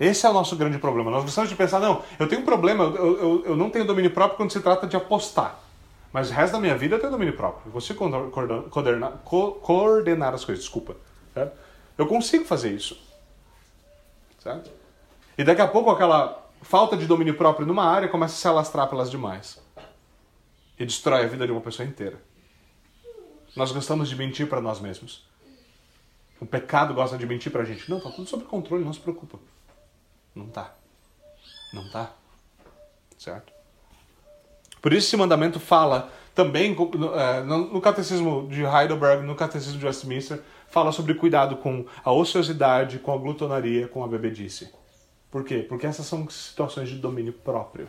[0.00, 1.10] Esse é o nosso grande problema.
[1.10, 4.10] Nós gostamos de pensar, não, eu tenho um problema, eu, eu, eu não tenho domínio
[4.10, 5.60] próprio quando se trata de apostar.
[6.10, 7.64] Mas o resto da minha vida eu tenho domínio próprio.
[7.66, 8.30] Eu consigo
[8.70, 10.96] coordenar, coordenar as coisas, desculpa.
[11.98, 12.98] Eu consigo fazer isso.
[14.38, 14.70] Certo?
[15.36, 18.88] E daqui a pouco aquela falta de domínio próprio numa área começa a se alastrar
[18.88, 19.62] pelas demais.
[20.78, 22.18] E destrói a vida de uma pessoa inteira.
[23.56, 25.24] Nós gostamos de mentir para nós mesmos.
[26.38, 27.88] O pecado gosta de mentir para a gente.
[27.90, 29.38] Não, tá tudo sob controle, não se preocupa.
[30.34, 30.74] Não tá.
[31.72, 32.12] Não tá.
[33.18, 33.52] Certo?
[34.82, 36.76] Por isso esse mandamento fala também
[37.14, 42.98] é, no catecismo de Heidelberg, no catecismo de Westminster, fala sobre cuidado com a ociosidade,
[42.98, 44.70] com a glutonaria, com a bebedice.
[45.30, 45.64] Por quê?
[45.66, 47.88] Porque essas são situações de domínio próprio.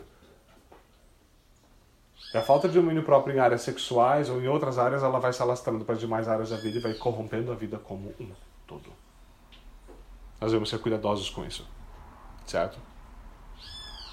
[2.32, 5.32] E a falta de domínio próprio em áreas sexuais ou em outras áreas, ela vai
[5.32, 8.28] se alastrando para as demais áreas da vida e vai corrompendo a vida como um
[8.66, 8.90] todo.
[10.40, 11.66] Nós devemos ser cuidadosos com isso
[12.50, 12.78] certo?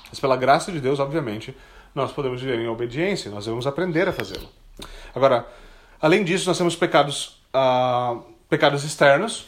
[0.09, 1.55] Mas pela graça de Deus, obviamente,
[1.93, 4.47] nós podemos viver em obediência, nós devemos aprender a fazê-lo.
[5.13, 5.47] Agora,
[6.01, 9.47] além disso, nós temos pecados, uh, pecados externos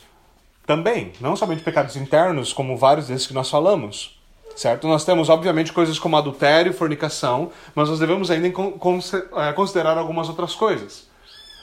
[0.66, 4.17] também, não somente pecados internos, como vários desses que nós falamos,
[4.58, 4.88] certo?
[4.88, 10.56] Nós temos, obviamente, coisas como adultério, fornicação, mas nós devemos ainda eh, considerar algumas outras
[10.56, 11.08] coisas.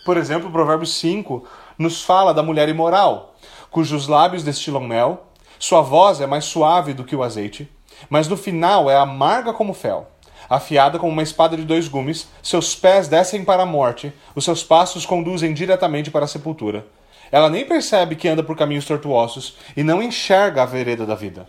[0.06, 1.44] Por exemplo, o Provérbio 5
[1.76, 3.34] nos fala da mulher imoral,
[3.68, 5.26] cujos lábios destilam mel,
[5.58, 7.68] sua voz é mais suave do que o azeite,
[8.08, 10.08] mas no final é amarga como fel.
[10.48, 14.62] Afiada como uma espada de dois gumes, seus pés descem para a morte, os seus
[14.62, 16.86] passos conduzem diretamente para a sepultura.
[17.32, 21.48] Ela nem percebe que anda por caminhos tortuosos e não enxerga a vereda da vida.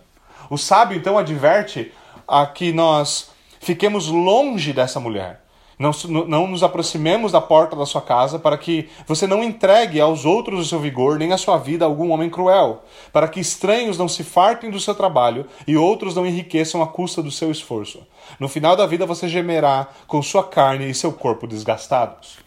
[0.49, 1.91] O sábio então adverte
[2.27, 5.45] a que nós fiquemos longe dessa mulher,
[5.77, 5.91] não,
[6.27, 10.59] não nos aproximemos da porta da sua casa, para que você não entregue aos outros
[10.61, 14.07] o seu vigor, nem a sua vida a algum homem cruel, para que estranhos não
[14.07, 18.05] se fartem do seu trabalho e outros não enriqueçam à custa do seu esforço.
[18.39, 22.37] No final da vida você gemerá com sua carne e seu corpo desgastados.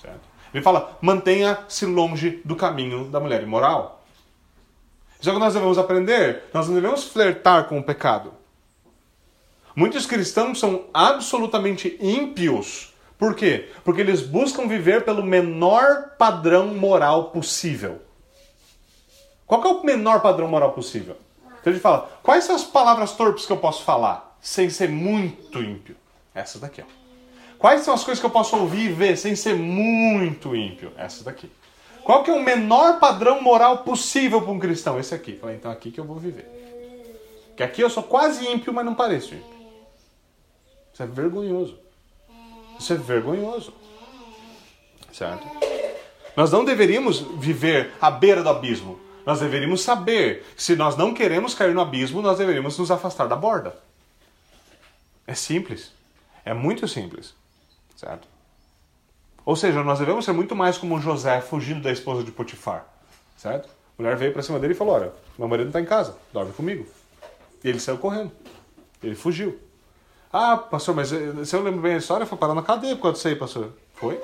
[0.00, 0.20] Certo?
[0.52, 4.01] Ele fala: mantenha-se longe do caminho da mulher imoral.
[5.22, 6.42] Isso é que nós devemos aprender.
[6.52, 8.34] Nós não devemos flertar com o pecado.
[9.76, 12.92] Muitos cristãos são absolutamente ímpios.
[13.16, 13.70] Por quê?
[13.84, 18.02] Porque eles buscam viver pelo menor padrão moral possível.
[19.46, 21.16] Qual é o menor padrão moral possível?
[21.60, 24.88] Então a gente fala, quais são as palavras torpes que eu posso falar sem ser
[24.88, 25.94] muito ímpio?
[26.34, 27.02] Essa daqui, ó.
[27.60, 30.92] Quais são as coisas que eu posso ouvir e ver sem ser muito ímpio?
[30.96, 31.48] Essa daqui.
[32.04, 34.98] Qual que é o menor padrão moral possível para um cristão?
[34.98, 35.36] Esse aqui.
[35.36, 36.48] Falei, então aqui que eu vou viver.
[37.56, 39.52] Que aqui eu sou quase ímpio, mas não pareço ímpio.
[40.92, 41.78] Isso é vergonhoso.
[42.78, 43.72] Isso é vergonhoso.
[45.12, 45.46] Certo?
[46.36, 48.98] Nós não deveríamos viver à beira do abismo.
[49.24, 53.28] Nós deveríamos saber que se nós não queremos cair no abismo, nós deveríamos nos afastar
[53.28, 53.76] da borda.
[55.26, 55.92] É simples.
[56.44, 57.34] É muito simples.
[57.94, 58.26] Certo?
[59.44, 62.86] Ou seja, nós devemos ser muito mais como José fugindo da esposa de Potifar.
[63.36, 63.68] Certo?
[63.68, 66.52] A mulher veio para cima dele e falou: Olha, meu marido está em casa, dorme
[66.52, 66.86] comigo.
[67.62, 68.32] E ele saiu correndo.
[69.02, 69.58] Ele fugiu.
[70.32, 73.28] Ah, pastor, mas eh, se eu lembro bem a história, foi parar na cadeia disso
[73.28, 73.72] aí, pastor.
[73.94, 74.20] Foi?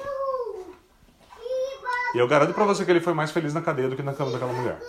[2.15, 4.15] E eu garanto pra você que ele foi mais feliz na cadeia do que na
[4.15, 4.81] cama daquela mulher.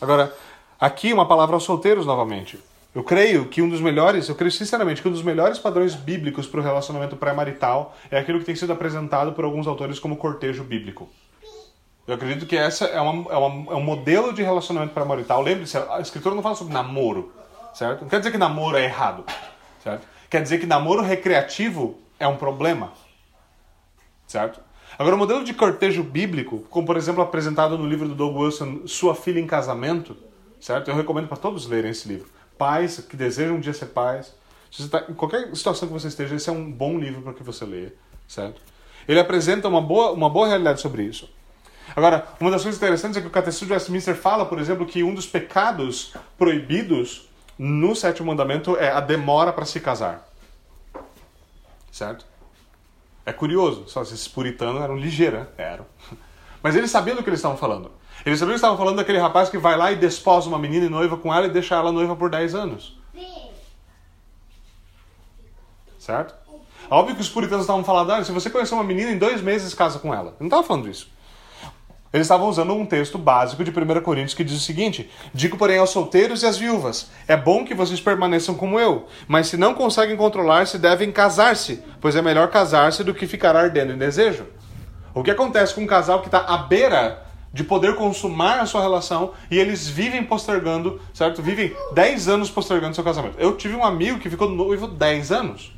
[0.00, 0.34] Agora,
[0.80, 2.58] aqui uma palavra aos solteiros novamente.
[2.92, 6.46] Eu creio que um dos melhores, eu creio sinceramente que um dos melhores padrões bíblicos
[6.46, 10.64] para o relacionamento pré-marital é aquilo que tem sido apresentado por alguns autores como cortejo
[10.64, 11.08] bíblico.
[12.04, 15.40] Eu acredito que essa é, uma, é, uma, é um modelo de relacionamento pré-marital.
[15.40, 17.32] Lembre-se, a escritura não fala sobre namoro,
[17.72, 18.02] certo?
[18.02, 19.24] Não quer dizer que namoro é errado,
[19.84, 20.08] certo?
[20.28, 22.92] Quer dizer que namoro recreativo é um problema,
[24.26, 24.60] certo?
[24.98, 28.80] Agora, o modelo de cortejo bíblico, como por exemplo apresentado no livro do Doug Wilson,
[28.86, 30.16] Sua Filha em Casamento,
[30.60, 30.90] certo?
[30.90, 32.39] Eu recomendo para todos lerem esse livro.
[32.60, 34.34] Pais que desejam um dia ser pais.
[34.70, 37.42] Se tá, em qualquer situação que você esteja, esse é um bom livro para que
[37.42, 37.94] você leia,
[38.28, 38.60] certo?
[39.08, 41.32] Ele apresenta uma boa, uma boa realidade sobre isso.
[41.96, 45.02] Agora, uma das coisas interessantes é que o Catecismo de Westminster fala, por exemplo, que
[45.02, 50.28] um dos pecados proibidos no sétimo mandamento é a demora para se casar.
[51.90, 52.26] Certo?
[53.24, 55.46] É curioso, só esses puritanos eram ligeiros, né?
[55.56, 55.86] Eram.
[56.62, 57.90] Mas eles sabiam do que eles estavam falando.
[58.24, 60.88] Eles sabiam que estavam falando daquele rapaz que vai lá e desposa uma menina e
[60.88, 62.98] noiva com ela e deixa ela noiva por 10 anos.
[65.98, 66.34] Certo?
[66.90, 69.72] Óbvio que os puritanos estavam falando, ah, se você conhecer uma menina, em dois meses
[69.74, 70.34] casa com ela.
[70.40, 71.08] Não estava falando isso.
[72.12, 75.78] Eles estavam usando um texto básico de 1 Coríntios que diz o seguinte: Digo, porém,
[75.78, 79.74] aos solteiros e às viúvas: É bom que vocês permaneçam como eu, mas se não
[79.74, 84.44] conseguem controlar-se, devem casar-se, pois é melhor casar-se do que ficar ardendo em desejo.
[85.14, 88.80] O que acontece com um casal que está à beira de poder consumar a sua
[88.80, 91.42] relação e eles vivem postergando, certo?
[91.42, 93.36] Vivem 10 anos postergando seu casamento.
[93.38, 95.72] Eu tive um amigo que ficou noivo 10 anos.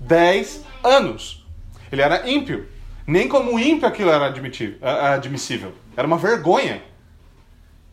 [0.00, 1.46] 10 anos.
[1.92, 2.68] Ele era ímpio.
[3.06, 5.72] Nem como ímpio aquilo era admissível.
[5.96, 6.82] Era uma vergonha.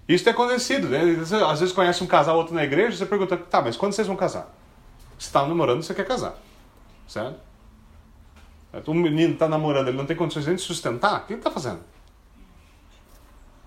[0.07, 0.89] Isso tem acontecido.
[0.89, 1.01] Né?
[1.49, 4.16] Às vezes conhece um casal, outro na igreja, você pergunta, tá, mas quando vocês vão
[4.16, 4.53] casar?
[5.18, 6.36] Você está namorando, você quer casar.
[7.07, 7.39] Certo?
[8.88, 11.49] O menino está namorando, ele não tem condições nem de sustentar, o que ele está
[11.49, 11.80] fazendo?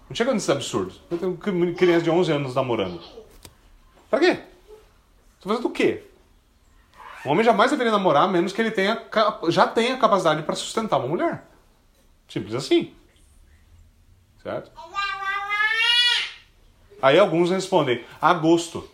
[0.08, 1.00] Não chega nesses absurdos.
[1.10, 3.00] Eu tenho criança de 11 anos namorando.
[4.08, 4.40] Pra quê?
[5.36, 6.04] Estou fazendo o quê?
[7.24, 9.02] O homem jamais deveria namorar a menos que ele tenha,
[9.48, 11.44] já tenha capacidade para sustentar uma mulher.
[12.28, 12.94] Simples assim.
[14.42, 14.70] Certo?
[17.02, 18.88] Aí alguns respondem, agosto.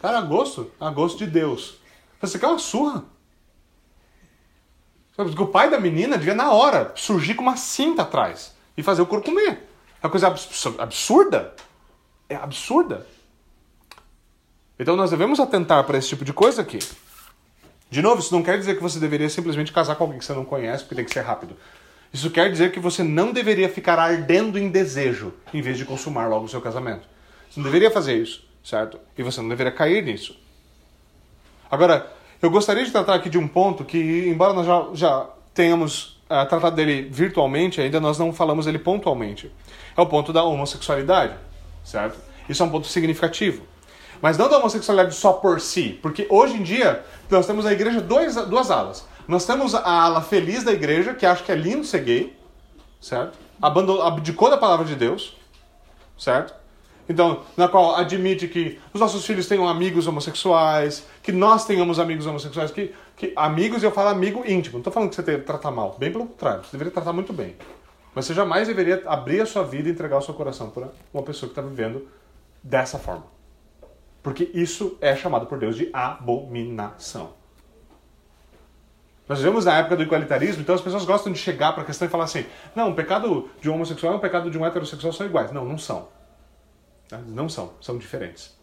[0.00, 0.70] Cara, agosto?
[0.80, 1.78] Agosto de Deus.
[2.20, 3.04] Você quer uma surra?
[5.14, 9.02] Porque o pai da menina devia, na hora, surgir com uma cinta atrás e fazer
[9.02, 9.67] o corpo comer.
[10.02, 10.28] É uma coisa
[10.78, 11.54] absurda.
[12.28, 13.06] É absurda.
[14.78, 16.78] Então nós devemos atentar para esse tipo de coisa aqui.
[17.90, 20.34] De novo, isso não quer dizer que você deveria simplesmente casar com alguém que você
[20.34, 21.56] não conhece, porque tem que ser rápido.
[22.12, 26.28] Isso quer dizer que você não deveria ficar ardendo em desejo em vez de consumar
[26.28, 27.08] logo o seu casamento.
[27.50, 28.98] Você não deveria fazer isso, certo?
[29.16, 30.38] E você não deveria cair nisso.
[31.70, 36.17] Agora, eu gostaria de tratar aqui de um ponto que, embora nós já, já tenhamos
[36.30, 39.50] uh, tratado dele virtualmente, ainda nós não falamos ele pontualmente.
[39.96, 41.34] É o ponto da homossexualidade,
[41.84, 42.18] certo?
[42.48, 43.62] Isso é um ponto significativo.
[44.20, 48.00] Mas não da homossexualidade só por si, porque hoje em dia nós temos a igreja
[48.00, 49.06] dois, duas alas.
[49.26, 52.38] Nós temos a ala feliz da igreja, que acha que é lindo ser gay,
[53.00, 53.38] certo?
[53.60, 55.36] Abandonou, abdicou da palavra de Deus,
[56.16, 56.54] certo?
[57.08, 62.26] Então, na qual admite que os nossos filhos tenham amigos homossexuais, que nós tenhamos amigos
[62.26, 65.44] homossexuais, que, que amigos, eu falo amigo íntimo, não estou falando que você tem que
[65.44, 67.56] tratar mal, bem pelo contrário, você deveria tratar muito bem.
[68.14, 71.22] Mas você jamais deveria abrir a sua vida e entregar o seu coração para uma
[71.22, 72.06] pessoa que está vivendo
[72.62, 73.24] dessa forma.
[74.22, 77.30] Porque isso é chamado por Deus de abominação.
[79.28, 82.08] Nós vivemos na época do igualitarismo, então as pessoas gostam de chegar para a questão
[82.08, 82.44] e falar assim:
[82.74, 85.52] não, o pecado de um homossexual e o pecado de um heterossexual são iguais.
[85.52, 86.08] Não, não são.
[87.26, 88.56] Não são, são diferentes.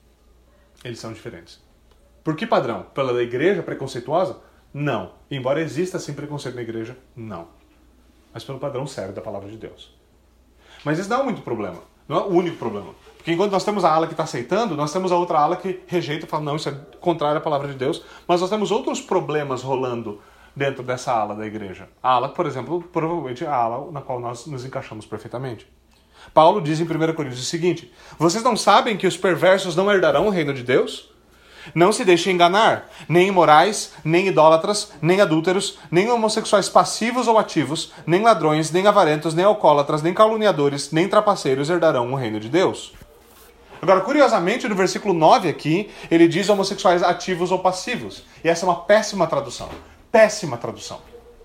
[0.83, 1.63] Eles são diferentes.
[2.23, 2.83] Por que padrão?
[2.93, 4.37] Pela igreja preconceituosa?
[4.73, 5.13] Não.
[5.29, 7.47] Embora exista sim preconceito na igreja, não.
[8.33, 9.95] Mas pelo padrão sério da palavra de Deus.
[10.83, 11.81] Mas isso não é muito problema.
[12.07, 12.93] Não é o único problema.
[13.17, 15.81] Porque enquanto nós temos a ala que está aceitando, nós temos a outra ala que
[15.87, 18.03] rejeita e fala, não, isso é contrário à palavra de Deus.
[18.27, 20.21] Mas nós temos outros problemas rolando
[20.55, 21.89] dentro dessa ala da igreja.
[22.03, 25.67] A ala, por exemplo, provavelmente a ala na qual nós nos encaixamos perfeitamente.
[26.33, 30.27] Paulo diz em 1 Coríntios o seguinte: Vocês não sabem que os perversos não herdarão
[30.27, 31.09] o reino de Deus?
[31.73, 37.91] Não se deixem enganar, nem imorais, nem idólatras, nem adúlteros, nem homossexuais passivos ou ativos,
[38.05, 42.93] nem ladrões, nem avarentos, nem alcoólatras, nem caluniadores, nem trapaceiros herdarão o reino de Deus.
[43.81, 48.23] Agora, curiosamente, no versículo 9 aqui, ele diz homossexuais ativos ou passivos.
[48.43, 49.69] E essa é uma péssima tradução.
[50.11, 50.99] Péssima tradução.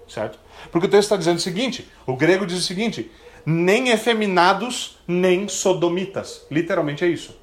[0.08, 0.38] Certo?
[0.70, 3.10] Porque o texto está dizendo o seguinte: o grego diz o seguinte:
[3.45, 6.47] nem efeminados, nem sodomitas.
[6.51, 7.36] Literalmente é isso.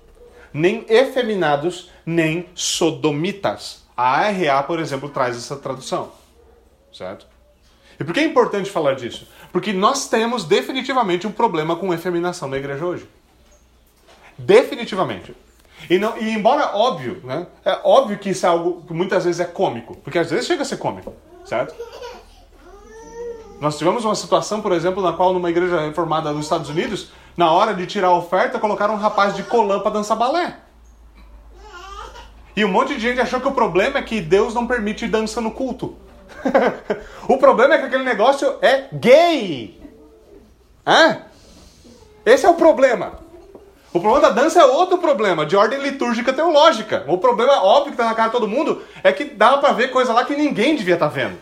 [0.54, 3.84] Nem efeminados, nem sodomitas.
[3.96, 6.12] A ARA, por exemplo, traz essa tradução.
[6.94, 7.28] Certo?
[8.00, 9.28] E por que é importante falar disso?
[9.52, 13.08] Porque nós temos definitivamente um problema com efeminação na igreja hoje.
[14.38, 15.36] Definitivamente.
[15.90, 17.48] E, não, e embora óbvio, né?
[17.64, 20.62] É óbvio que isso é algo que muitas vezes é cômico, porque às vezes chega
[20.62, 21.14] a ser cômico,
[21.46, 21.76] certo?
[23.60, 27.52] Nós tivemos uma situação, por exemplo, na qual numa igreja reformada nos Estados Unidos, na
[27.52, 30.58] hora de tirar a oferta, colocaram um rapaz de colã para dançar balé.
[32.56, 35.42] E um monte de gente achou que o problema é que Deus não permite dança
[35.42, 35.96] no culto.
[37.28, 39.80] o problema é que aquele negócio é gay.
[40.86, 41.20] Hã?
[42.26, 43.20] Esse é o problema.
[43.94, 47.06] O problema da dança é outro problema, de ordem litúrgica teológica.
[47.08, 49.90] O problema óbvio que está na cara de todo mundo é que dá para ver
[49.90, 51.38] coisa lá que ninguém devia estar tá vendo.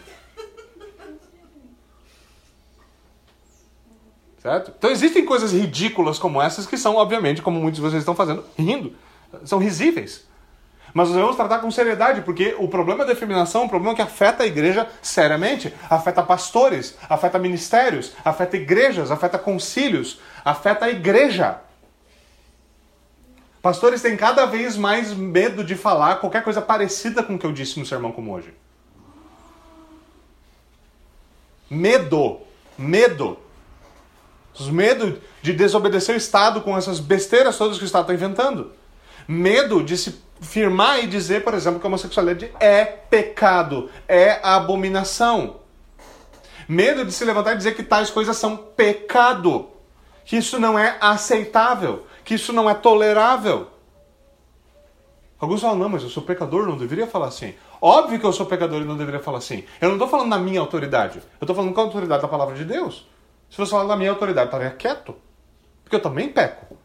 [4.45, 4.71] Certo?
[4.77, 8.43] Então existem coisas ridículas como essas que são, obviamente, como muitos de vocês estão fazendo,
[8.55, 8.93] rindo.
[9.43, 10.23] São risíveis.
[10.93, 14.03] Mas nós vamos tratar com seriedade, porque o problema da efeminação é um problema que
[14.03, 15.73] afeta a igreja seriamente.
[15.89, 21.59] Afeta pastores, afeta ministérios, afeta igrejas, afeta concílios, afeta a igreja.
[23.63, 27.51] Pastores têm cada vez mais medo de falar qualquer coisa parecida com o que eu
[27.51, 28.53] disse no sermão como hoje.
[31.67, 32.41] Medo.
[32.77, 33.43] Medo.
[34.61, 38.71] Medo de desobedecer o Estado com essas besteiras todas que o Estado está inventando.
[39.27, 45.57] Medo de se firmar e dizer, por exemplo, que a homossexualidade é pecado, é abominação.
[46.67, 49.69] Medo de se levantar e dizer que tais coisas são pecado,
[50.23, 53.67] que isso não é aceitável, que isso não é tolerável.
[55.39, 57.53] Alguns falam, não, mas eu sou pecador, não deveria falar assim.
[57.81, 59.63] Óbvio que eu sou pecador e não deveria falar assim.
[59.79, 62.55] Eu não estou falando na minha autoridade, eu estou falando com a autoridade da palavra
[62.55, 63.05] de Deus.
[63.49, 65.15] Se fosse falar da minha autoridade, estaria quieto.
[65.83, 66.77] Porque eu também peco.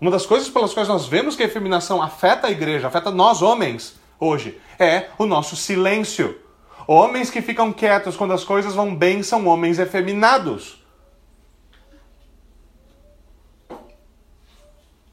[0.00, 3.40] Uma das coisas pelas quais nós vemos que a efeminação afeta a igreja, afeta nós
[3.40, 6.38] homens hoje, é o nosso silêncio.
[6.86, 10.84] Homens que ficam quietos quando as coisas vão bem são homens efeminados.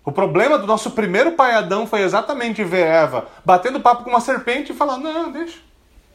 [0.04, 4.20] O problema do nosso primeiro pai Adão foi exatamente ver Eva batendo papo com uma
[4.20, 5.60] serpente e falar: não, deixa,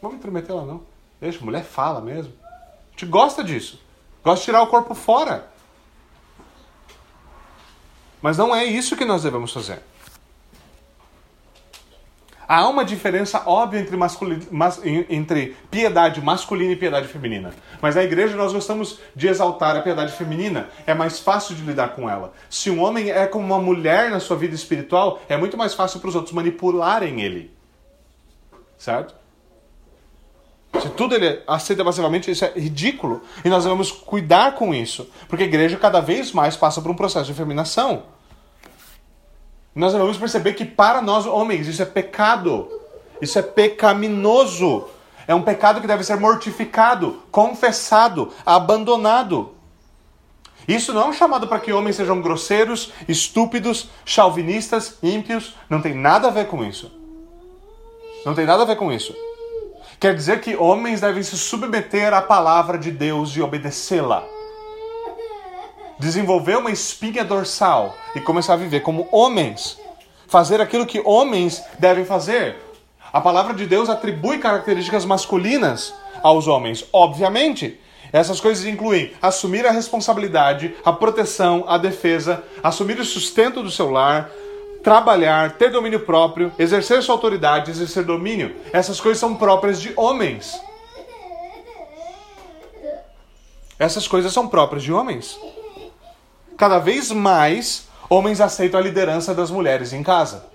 [0.00, 0.82] vamos intrometer ela não.
[1.20, 2.32] Deixa, mulher fala mesmo.
[2.42, 3.80] A gente gosta disso.
[4.22, 5.50] Gosta de tirar o corpo fora.
[8.20, 9.82] Mas não é isso que nós devemos fazer.
[12.48, 17.52] Há uma diferença óbvia entre, mas, entre piedade masculina e piedade feminina.
[17.80, 20.68] Mas na igreja nós gostamos de exaltar a piedade feminina.
[20.86, 22.32] É mais fácil de lidar com ela.
[22.48, 25.98] Se um homem é como uma mulher na sua vida espiritual, é muito mais fácil
[25.98, 27.50] para os outros manipularem ele.
[28.78, 29.14] Certo?
[30.80, 33.22] Se tudo ele aceita passivamente, isso é ridículo.
[33.44, 35.08] E nós devemos cuidar com isso.
[35.28, 38.04] Porque a igreja cada vez mais passa por um processo de feminação.
[39.74, 42.68] Nós devemos perceber que para nós homens isso é pecado.
[43.20, 44.86] Isso é pecaminoso.
[45.26, 49.54] É um pecado que deve ser mortificado, confessado, abandonado.
[50.68, 55.54] Isso não é um chamado para que homens sejam grosseiros, estúpidos, chauvinistas, ímpios.
[55.70, 56.90] Não tem nada a ver com isso.
[58.24, 59.14] Não tem nada a ver com isso.
[59.98, 64.36] Quer dizer que homens devem se submeter à palavra de Deus e obedecê-la
[65.98, 69.78] desenvolver uma espinha dorsal e começar a viver como homens,
[70.26, 72.56] fazer aquilo que homens devem fazer.
[73.12, 77.80] A palavra de Deus atribui características masculinas aos homens, obviamente.
[78.12, 83.90] Essas coisas incluem assumir a responsabilidade, a proteção, a defesa, assumir o sustento do seu
[83.90, 84.30] lar,
[84.86, 88.54] trabalhar, ter domínio próprio, exercer sua autoridade, exercer domínio.
[88.72, 90.62] Essas coisas são próprias de homens.
[93.76, 95.36] Essas coisas são próprias de homens
[96.56, 100.46] cada vez mais homens aceitam a liderança das mulheres em casa.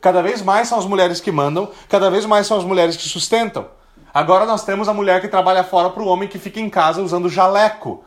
[0.00, 3.08] Cada vez mais são as mulheres que mandam, cada vez mais são as mulheres que
[3.08, 3.66] sustentam.
[4.12, 7.02] Agora nós temos a mulher que trabalha fora para o homem que fica em casa
[7.02, 8.02] usando jaleco.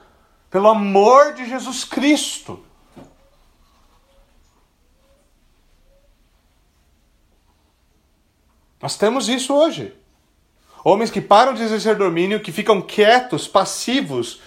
[0.49, 2.59] Pelo amor de Jesus Cristo.
[8.83, 9.95] Nós temos isso hoje.
[10.83, 14.41] Homens que param de exercer domínio, que ficam quietos, passivos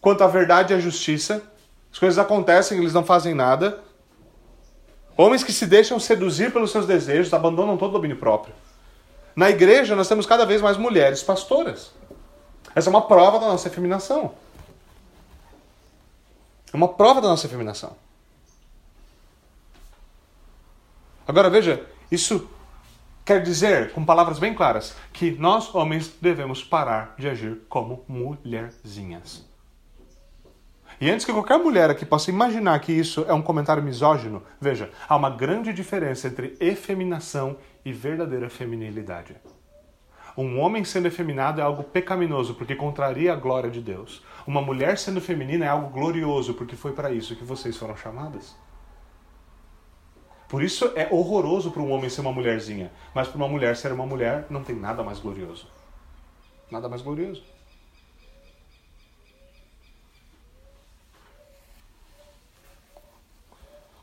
[0.00, 1.42] quanto à verdade e à justiça,
[1.92, 3.82] as coisas acontecem, eles não fazem nada.
[5.16, 8.54] Homens que se deixam seduzir pelos seus desejos, abandonam todo o domínio próprio.
[9.34, 11.90] Na igreja, nós temos cada vez mais mulheres pastoras.
[12.76, 14.32] Essa é uma prova da nossa efeminação.
[16.72, 17.96] É uma prova da nossa efeminação.
[21.26, 22.48] Agora veja, isso
[23.24, 29.50] quer dizer, com palavras bem claras, que nós, homens, devemos parar de agir como mulherzinhas.
[31.00, 34.90] E antes que qualquer mulher aqui possa imaginar que isso é um comentário misógino, veja,
[35.08, 39.34] há uma grande diferença entre efeminação e verdadeira feminilidade.
[40.36, 44.22] Um homem sendo efeminado é algo pecaminoso, porque contraria a glória de Deus.
[44.46, 48.56] Uma mulher sendo feminina é algo glorioso, porque foi para isso que vocês foram chamadas.
[50.52, 53.90] Por isso é horroroso para um homem ser uma mulherzinha, mas para uma mulher ser
[53.90, 55.66] uma mulher não tem nada mais glorioso.
[56.70, 57.42] Nada mais glorioso.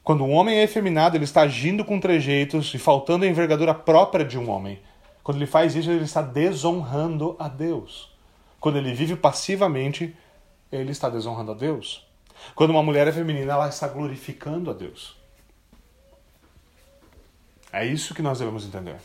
[0.03, 4.25] Quando um homem é efeminado, ele está agindo com trejeitos e faltando a envergadura própria
[4.25, 4.81] de um homem.
[5.21, 8.11] Quando ele faz isso, ele está desonrando a Deus.
[8.59, 10.17] Quando ele vive passivamente,
[10.71, 12.07] ele está desonrando a Deus.
[12.55, 15.18] Quando uma mulher é feminina, ela está glorificando a Deus.
[17.71, 18.97] É isso que nós devemos entender.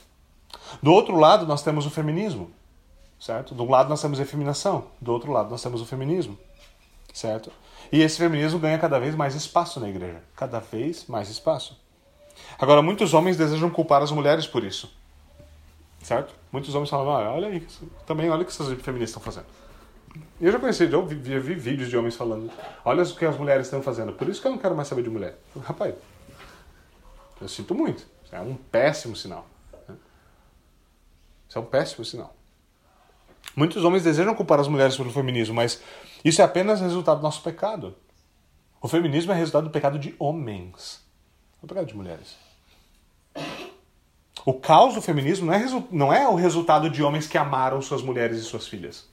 [0.83, 2.51] Do outro lado, nós temos o feminismo,
[3.21, 3.55] certo?
[3.55, 6.39] Do lado nós temos a efeminação, do outro lado nós temos o feminismo,
[7.13, 7.51] certo?
[7.93, 11.79] E esse feminismo ganha cada vez mais espaço na igreja, cada vez mais espaço.
[12.59, 14.93] Agora, muitos homens desejam culpar as mulheres por isso,
[16.03, 16.35] certo?
[16.51, 17.67] Muitos homens falam, ah, olha aí,
[18.07, 19.47] também olha o que essas feministas estão fazendo.
[20.41, 22.51] Eu já conheci, já vi, vi, vi vídeos de homens falando,
[22.85, 25.03] olha o que as mulheres estão fazendo, por isso que eu não quero mais saber
[25.03, 25.39] de mulher.
[25.63, 25.95] Rapaz,
[27.41, 28.14] eu sinto muito.
[28.35, 29.47] É um péssimo sinal.
[31.49, 32.35] Isso é um péssimo sinal.
[33.55, 35.81] Muitos homens desejam culpar as mulheres pelo feminismo, mas
[36.25, 37.95] isso é apenas resultado do nosso pecado.
[38.83, 41.01] O feminismo é resultado do pecado de homens,
[41.63, 42.37] não é pecado de mulheres.
[44.45, 48.03] O caos do feminismo não é, não é o resultado de homens que amaram suas
[48.03, 49.09] mulheres e suas filhas.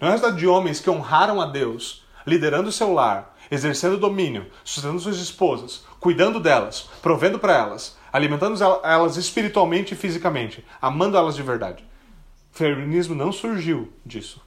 [0.00, 3.98] Não é o resultado de homens que honraram a Deus, liderando o seu lar, exercendo
[3.98, 11.16] domínio, sustentando suas esposas, cuidando delas, provendo para elas, alimentando elas espiritualmente e fisicamente, amando
[11.16, 11.84] elas de verdade.
[12.54, 14.40] O feminismo não surgiu disso.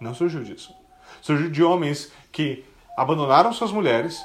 [0.00, 0.74] Não surgiu disso.
[1.20, 2.64] Surgiu de homens que
[2.96, 4.18] abandonaram suas mulheres,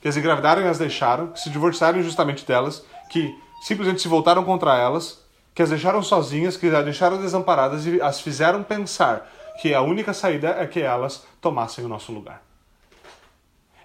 [0.00, 4.44] que as engravidaram e as deixaram, que se divorciaram injustamente delas, que simplesmente se voltaram
[4.44, 5.20] contra elas,
[5.54, 9.28] que as deixaram sozinhas, que as deixaram desamparadas e as fizeram pensar
[9.60, 12.45] que a única saída é que elas tomassem o nosso lugar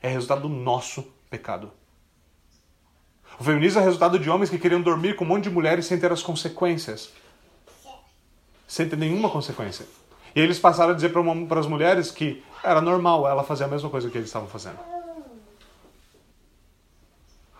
[0.01, 1.71] é resultado do nosso pecado.
[3.39, 5.99] O feminismo é resultado de homens que queriam dormir com um monte de mulheres sem
[5.99, 7.11] ter as consequências.
[8.67, 9.85] Sem ter nenhuma consequência.
[10.35, 13.89] E eles passaram a dizer para as mulheres que era normal ela fazer a mesma
[13.89, 14.79] coisa que eles estavam fazendo.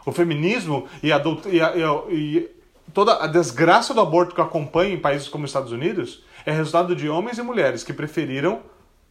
[0.05, 1.75] O feminismo e, a, e, a,
[2.09, 2.49] e
[2.93, 6.95] toda a desgraça do aborto que acompanha em países como os Estados Unidos é resultado
[6.95, 8.61] de homens e mulheres que preferiram,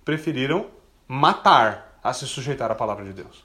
[0.04, 0.66] preferiram
[1.06, 3.44] matar a se sujeitar à palavra de Deus.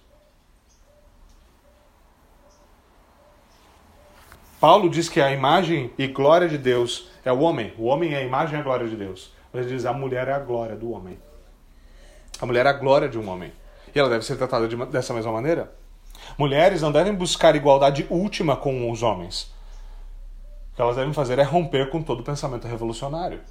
[4.60, 7.74] Paulo diz que a imagem e glória de Deus é o homem.
[7.78, 9.32] O homem é a imagem e a glória de Deus.
[9.52, 11.20] Mas ele diz a mulher é a glória do homem.
[12.42, 13.54] A mulher é a glória de um homem.
[13.94, 15.72] E ela deve ser tratada de, dessa mesma maneira.
[16.38, 19.54] Mulheres não devem buscar igualdade última com os homens.
[20.72, 23.42] O que elas devem fazer é romper com todo o pensamento revolucionário.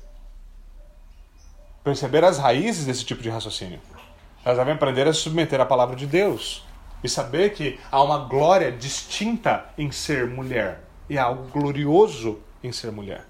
[1.82, 3.80] Perceber as raízes desse tipo de raciocínio.
[4.44, 6.64] Elas devem aprender a submeter à palavra de Deus
[7.02, 12.70] e saber que há uma glória distinta em ser mulher e há algo glorioso em
[12.70, 13.26] ser mulher.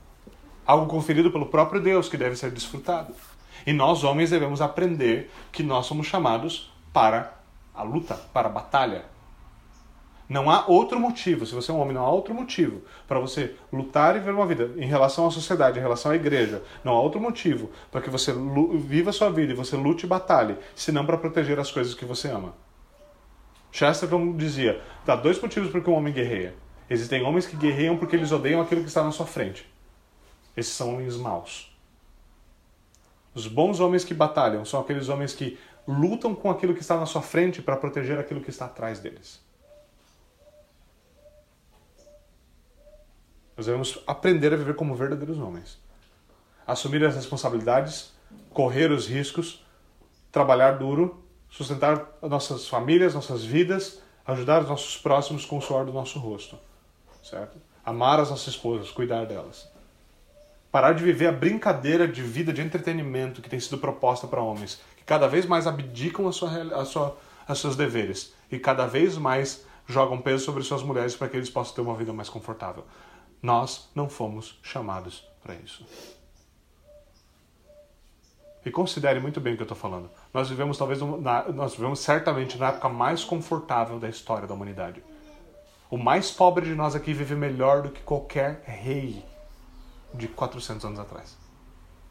[0.66, 3.14] Algo conferido pelo próprio Deus que deve ser desfrutado.
[3.66, 7.32] E nós, homens, devemos aprender que nós somos chamados para
[7.74, 9.04] a luta, para a batalha,
[10.34, 13.54] não há outro motivo, se você é um homem, não há outro motivo para você
[13.72, 16.60] lutar e viver uma vida em relação à sociedade, em relação à igreja.
[16.82, 18.34] Não há outro motivo para que você
[18.80, 22.04] viva a sua vida e você lute e batalhe, senão para proteger as coisas que
[22.04, 22.52] você ama.
[23.70, 26.56] Chesterton dizia: dá dois motivos para que um homem guerreia.
[26.90, 29.64] Existem homens que guerreiam porque eles odeiam aquilo que está na sua frente.
[30.56, 31.72] Esses são homens maus.
[33.32, 35.56] Os bons homens que batalham são aqueles homens que
[35.86, 39.43] lutam com aquilo que está na sua frente para proteger aquilo que está atrás deles.
[43.56, 45.78] Nós devemos aprender a viver como verdadeiros homens.
[46.66, 48.12] Assumir as responsabilidades,
[48.50, 49.64] correr os riscos,
[50.32, 55.92] trabalhar duro, sustentar nossas famílias, nossas vidas, ajudar os nossos próximos com o suor do
[55.92, 56.58] nosso rosto.
[57.22, 57.56] Certo?
[57.84, 59.68] Amar as nossas esposas, cuidar delas.
[60.72, 64.80] Parar de viver a brincadeira de vida de entretenimento que tem sido proposta para homens,
[64.96, 66.50] que cada vez mais abdicam a sua,
[66.80, 67.16] a sua,
[67.54, 71.74] seus deveres e cada vez mais jogam peso sobre suas mulheres para que eles possam
[71.76, 72.84] ter uma vida mais confortável.
[73.44, 75.86] Nós não fomos chamados para isso.
[78.64, 80.10] E considere muito bem o que eu estou falando.
[80.32, 85.04] Nós vivemos talvez na, nós vivemos certamente na época mais confortável da história da humanidade.
[85.90, 89.22] O mais pobre de nós aqui vive melhor do que qualquer rei
[90.14, 91.36] de 400 anos atrás.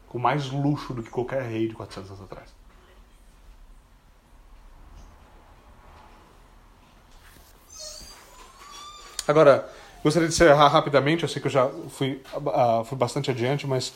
[0.08, 2.54] Com mais luxo do que qualquer rei de 400 anos atrás.
[9.26, 9.68] Agora,
[10.04, 13.94] Gostaria de encerrar rapidamente, eu sei que eu já fui, uh, fui bastante adiante, mas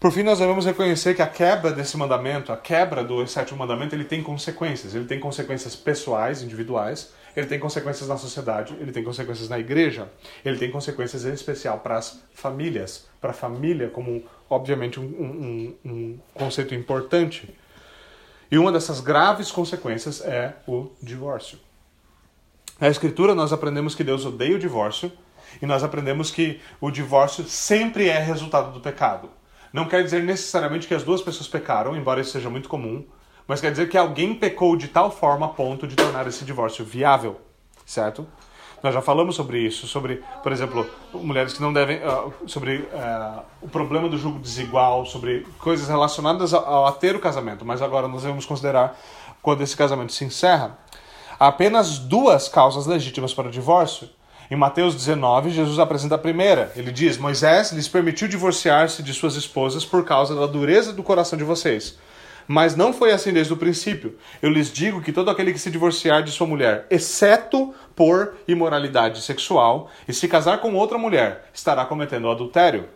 [0.00, 3.94] por fim nós devemos reconhecer que a quebra desse mandamento, a quebra do sétimo mandamento,
[3.94, 4.96] ele tem consequências.
[4.96, 10.08] Ele tem consequências pessoais, individuais, ele tem consequências na sociedade, ele tem consequências na igreja,
[10.44, 15.74] ele tem consequências em especial para as famílias, para a família como, obviamente, um, um,
[15.84, 17.48] um conceito importante.
[18.50, 21.60] E uma dessas graves consequências é o divórcio.
[22.82, 25.12] Na Escritura, nós aprendemos que Deus odeia o divórcio
[25.62, 29.30] e nós aprendemos que o divórcio sempre é resultado do pecado.
[29.72, 33.04] Não quer dizer necessariamente que as duas pessoas pecaram, embora isso seja muito comum,
[33.46, 36.84] mas quer dizer que alguém pecou de tal forma a ponto de tornar esse divórcio
[36.84, 37.40] viável,
[37.86, 38.26] certo?
[38.82, 41.98] Nós já falamos sobre isso, sobre, por exemplo, mulheres que não devem.
[41.98, 47.20] Uh, sobre uh, o problema do julgo desigual, sobre coisas relacionadas ao, a ter o
[47.20, 48.98] casamento, mas agora nós devemos considerar
[49.40, 50.81] quando esse casamento se encerra.
[51.42, 54.08] Há apenas duas causas legítimas para o divórcio.
[54.48, 56.70] Em Mateus 19, Jesus apresenta a primeira.
[56.76, 61.36] Ele diz: Moisés lhes permitiu divorciar-se de suas esposas por causa da dureza do coração
[61.36, 61.98] de vocês.
[62.46, 64.16] Mas não foi assim desde o princípio.
[64.40, 69.20] Eu lhes digo que todo aquele que se divorciar de sua mulher, exceto por imoralidade
[69.20, 72.88] sexual, e se casar com outra mulher, estará cometendo adultério.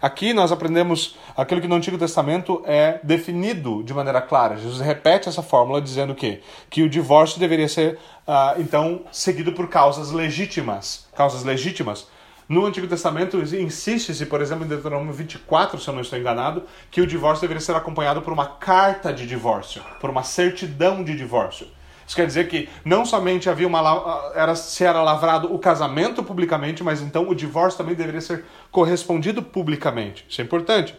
[0.00, 4.56] Aqui nós aprendemos aquilo que no Antigo Testamento é definido de maneira clara.
[4.56, 9.68] Jesus repete essa fórmula dizendo que, que o divórcio deveria ser, uh, então, seguido por
[9.68, 11.06] causas legítimas.
[11.16, 12.06] Causas legítimas.
[12.46, 17.00] No Antigo Testamento insiste-se, por exemplo, em Deuteronômio 24, se eu não estou enganado, que
[17.00, 21.66] o divórcio deveria ser acompanhado por uma carta de divórcio, por uma certidão de divórcio.
[22.06, 26.82] Isso quer dizer que não somente havia uma era se era lavrado o casamento publicamente,
[26.82, 30.24] mas então o divórcio também deveria ser correspondido publicamente.
[30.28, 30.94] Isso é importante.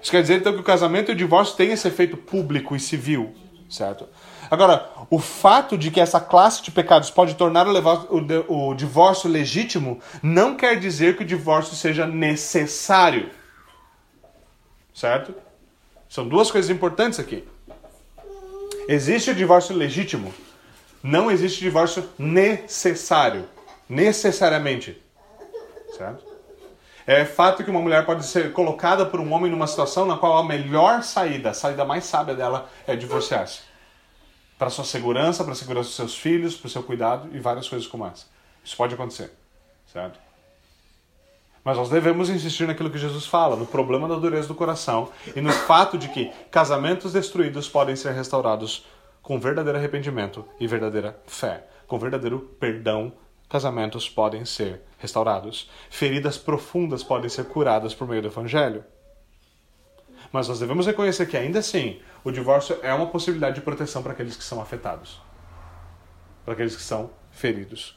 [0.00, 2.80] Isso quer dizer então que o casamento e o divórcio têm esse efeito público e
[2.80, 3.34] civil,
[3.68, 4.06] certo?
[4.50, 10.00] Agora, o fato de que essa classe de pecados pode tornar o, o divórcio legítimo
[10.22, 13.30] não quer dizer que o divórcio seja necessário.
[14.94, 15.34] Certo?
[16.08, 17.44] São duas coisas importantes aqui.
[18.88, 20.32] Existe o divórcio legítimo,
[21.02, 23.46] não existe divórcio necessário.
[23.86, 25.00] Necessariamente.
[25.94, 26.24] Certo?
[27.06, 30.38] É fato que uma mulher pode ser colocada por um homem numa situação na qual
[30.38, 33.60] a melhor saída, a saída mais sábia dela é divorciar-se
[34.58, 37.68] para sua segurança, para a segurança dos seus filhos, para o seu cuidado e várias
[37.68, 38.26] coisas como essa.
[38.64, 39.30] Isso pode acontecer,
[39.92, 40.18] certo?
[41.64, 45.40] Mas nós devemos insistir naquilo que Jesus fala, no problema da dureza do coração e
[45.40, 48.86] no fato de que casamentos destruídos podem ser restaurados
[49.22, 51.66] com verdadeiro arrependimento e verdadeira fé.
[51.86, 53.12] Com verdadeiro perdão,
[53.48, 55.70] casamentos podem ser restaurados.
[55.90, 58.84] Feridas profundas podem ser curadas por meio do evangelho.
[60.32, 64.12] Mas nós devemos reconhecer que ainda assim o divórcio é uma possibilidade de proteção para
[64.12, 65.20] aqueles que são afetados,
[66.44, 67.96] para aqueles que são feridos.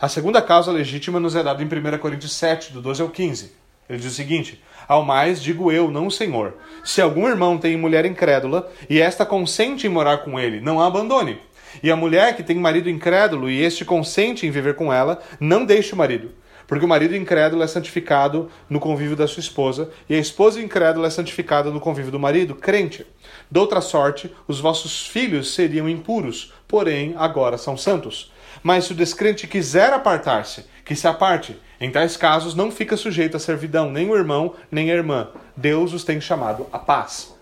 [0.00, 3.50] A segunda causa legítima nos é dada em 1 Coríntios 7, do 12 ao 15.
[3.90, 6.54] Ele diz o seguinte: Ao mais digo eu, não o Senhor.
[6.84, 10.86] Se algum irmão tem mulher incrédula e esta consente em morar com ele, não a
[10.86, 11.40] abandone.
[11.82, 15.64] E a mulher que tem marido incrédulo e este consente em viver com ela, não
[15.64, 16.30] deixe o marido.
[16.68, 21.08] Porque o marido incrédulo é santificado no convívio da sua esposa, e a esposa incrédula
[21.08, 23.04] é santificada no convívio do marido, crente.
[23.52, 28.30] Outra sorte, os vossos filhos seriam impuros, porém agora são santos.
[28.62, 31.58] Mas se o descrente quiser apartar-se, que se aparte.
[31.80, 35.28] Em tais casos não fica sujeito à servidão, nem o irmão, nem a irmã.
[35.56, 37.34] Deus os tem chamado à paz.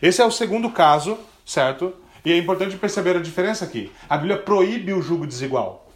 [0.00, 1.92] Esse é o segundo caso, certo?
[2.24, 3.90] E é importante perceber a diferença aqui.
[4.08, 5.90] A Bíblia proíbe o jugo desigual.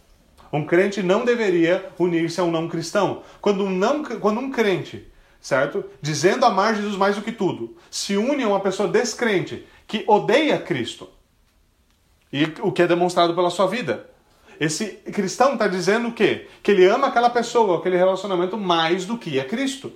[0.51, 3.23] Um crente não deveria unir-se a um não cristão.
[3.41, 5.07] Quando um, não, quando um crente,
[5.41, 5.83] certo?
[6.01, 10.59] Dizendo amar Jesus mais do que tudo, se une a uma pessoa descrente que odeia
[10.59, 11.09] Cristo,
[12.31, 14.09] e o que é demonstrado pela sua vida.
[14.59, 16.47] Esse cristão está dizendo o quê?
[16.63, 19.91] Que ele ama aquela pessoa, aquele relacionamento mais do que a Cristo.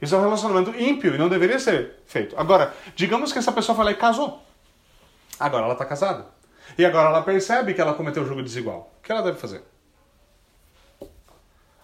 [0.00, 2.34] Isso é um relacionamento ímpio e não deveria ser feito.
[2.38, 4.42] Agora, digamos que essa pessoa lá e casou.
[5.38, 6.26] Agora ela está casada.
[6.78, 8.92] E agora ela percebe que ela cometeu jogo desigual.
[8.98, 9.62] O que ela deve fazer?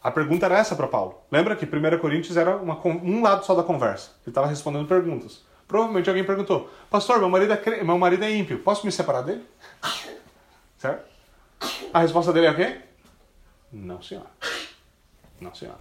[0.03, 1.21] A pergunta era essa para Paulo.
[1.31, 4.13] Lembra que 1 Coríntios era uma, um lado só da conversa.
[4.23, 5.45] Ele estava respondendo perguntas.
[5.67, 9.45] Provavelmente alguém perguntou: Pastor, meu marido, é, meu marido é ímpio, posso me separar dele?
[10.79, 11.16] Certo?
[11.93, 12.81] A resposta dele é o quê?
[13.73, 14.31] Não, senhora.
[15.41, 15.81] Não, senhora.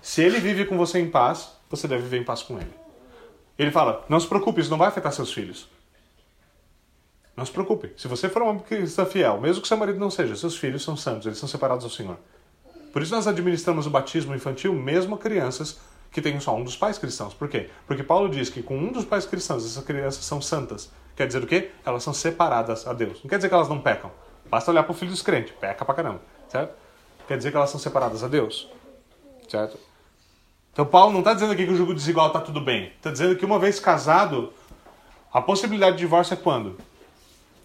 [0.00, 2.72] Se ele vive com você em paz, você deve viver em paz com ele.
[3.58, 5.68] Ele fala: Não se preocupe, isso não vai afetar seus filhos.
[7.36, 7.92] Não se preocupe.
[7.96, 10.96] Se você for uma cristã fiel, mesmo que seu marido não seja, seus filhos são
[10.96, 12.18] santos, eles são separados ao Senhor.
[12.92, 16.76] Por isso nós administramos o batismo infantil mesmo a crianças que têm só um dos
[16.76, 17.32] pais cristãos.
[17.32, 17.70] Por quê?
[17.86, 20.90] Porque Paulo diz que com um dos pais cristãos essas crianças são santas.
[21.16, 21.70] Quer dizer o quê?
[21.86, 23.22] Elas são separadas a Deus.
[23.22, 24.10] Não quer dizer que elas não pecam.
[24.52, 25.54] Basta olhar para o filho dos crentes.
[25.58, 26.20] Peca pra caramba.
[26.46, 26.74] Certo?
[27.26, 28.68] quer dizer que elas são separadas a Deus.
[29.48, 29.78] Certo?
[30.70, 32.88] Então Paulo não está dizendo aqui que o jugo desigual está tudo bem.
[32.88, 34.52] Está dizendo que uma vez casado,
[35.32, 36.78] a possibilidade de divórcio é quando?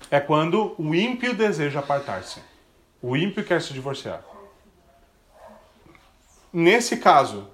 [0.09, 2.39] É quando o ímpio deseja apartar-se.
[3.01, 4.23] O ímpio quer se divorciar.
[6.53, 7.49] Nesse caso,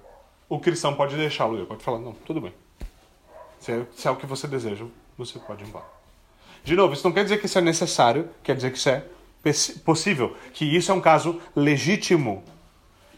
[0.48, 2.54] o cristão pode deixá-lo ir, pode falar, não, tudo bem.
[3.58, 4.84] Se é, se é o que você deseja,
[5.18, 5.86] você pode ir embora.
[6.62, 9.04] De novo, isso não quer dizer que isso é necessário, quer dizer que isso é
[9.84, 12.42] possível, que isso é um caso legítimo.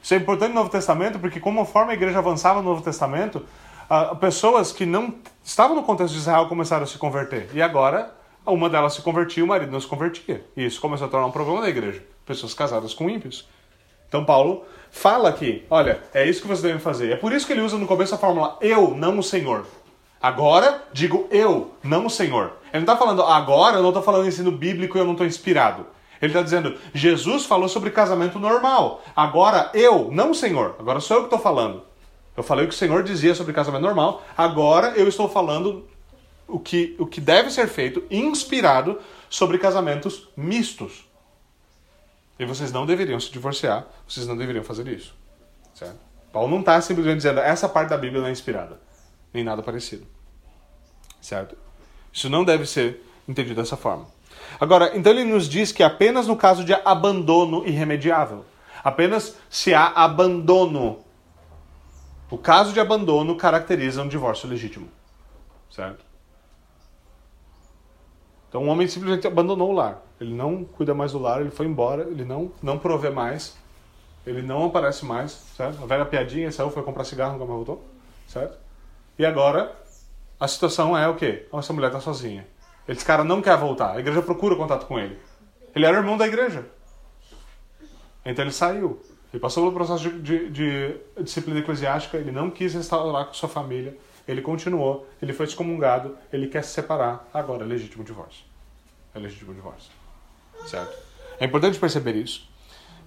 [0.02, 3.44] Isso é importante no Novo Testamento, porque conforme a igreja avançava no Novo Testamento,
[3.90, 7.48] uh, pessoas que não estavam no contexto de Israel começaram a se converter.
[7.52, 8.14] E agora,
[8.46, 10.44] uma delas se convertia e o marido não se convertia.
[10.56, 12.02] E isso começou a tornar um problema na igreja.
[12.24, 13.48] Pessoas casadas com ímpios.
[14.08, 17.12] Então Paulo fala aqui, olha, é isso que vocês devem fazer.
[17.12, 19.66] É por isso que ele usa no começo a fórmula eu, não o Senhor.
[20.22, 22.52] Agora digo eu, não o Senhor.
[22.72, 25.86] Ele não está falando agora, eu não estou falando ensino bíblico eu não estou inspirado.
[26.20, 29.02] Ele está dizendo, Jesus falou sobre casamento normal.
[29.14, 30.76] Agora eu, não o Senhor.
[30.78, 31.82] Agora sou eu que estou falando.
[32.36, 34.22] Eu falei o que o Senhor dizia sobre casamento normal.
[34.36, 35.86] Agora eu estou falando
[36.46, 41.06] o que, o que deve ser feito, inspirado sobre casamentos mistos.
[42.38, 45.14] E vocês não deveriam se divorciar, vocês não deveriam fazer isso.
[45.74, 45.98] Certo?
[46.32, 48.78] Paulo não está simplesmente dizendo essa parte da Bíblia não é inspirada,
[49.32, 50.06] nem nada parecido.
[51.20, 51.56] Certo?
[52.12, 54.06] Isso não deve ser entendido dessa forma.
[54.58, 58.44] Agora, então ele nos diz que apenas no caso de abandono irremediável,
[58.82, 61.00] apenas se há abandono,
[62.30, 64.88] o caso de abandono caracteriza um divórcio legítimo.
[65.70, 66.04] Certo?
[68.48, 70.02] Então um homem simplesmente abandonou o lar.
[70.20, 73.54] Ele não cuida mais do lar, ele foi embora, ele não, não provê mais,
[74.26, 75.82] ele não aparece mais, certo?
[75.82, 77.84] A velha piadinha saiu, foi comprar cigarro, nunca mais voltou,
[78.26, 78.58] certo?
[79.18, 79.76] E agora,
[80.40, 81.46] a situação é o quê?
[81.52, 82.46] Essa mulher está sozinha.
[82.88, 85.18] Esse cara não quer voltar, a igreja procura contato com ele.
[85.74, 86.66] Ele era irmão da igreja.
[88.24, 89.00] Então ele saiu.
[89.32, 93.48] Ele passou pelo processo de, de, de disciplina eclesiástica, ele não quis restaurar com sua
[93.48, 98.44] família, ele continuou, ele foi excomungado, ele quer se separar, agora é legítimo divórcio.
[99.14, 99.90] É legítimo divórcio.
[100.66, 100.96] Certo?
[101.38, 102.48] É importante perceber isso.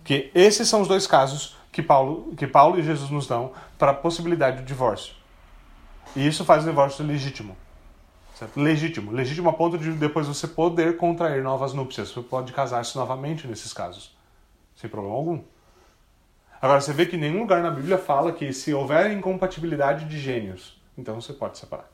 [0.03, 3.91] Que esses são os dois casos que Paulo, que Paulo e Jesus nos dão para
[3.91, 5.13] a possibilidade de divórcio.
[6.15, 7.55] E isso faz o divórcio legítimo.
[8.39, 8.57] Certo?
[8.57, 9.11] Legítimo.
[9.11, 12.09] Legítimo a ponto de depois você poder contrair novas núpcias.
[12.09, 14.15] Você pode casar-se novamente nesses casos.
[14.77, 15.43] Sem problema algum.
[16.61, 20.81] Agora, você vê que nenhum lugar na Bíblia fala que se houver incompatibilidade de gênios,
[20.97, 21.89] então você pode separar.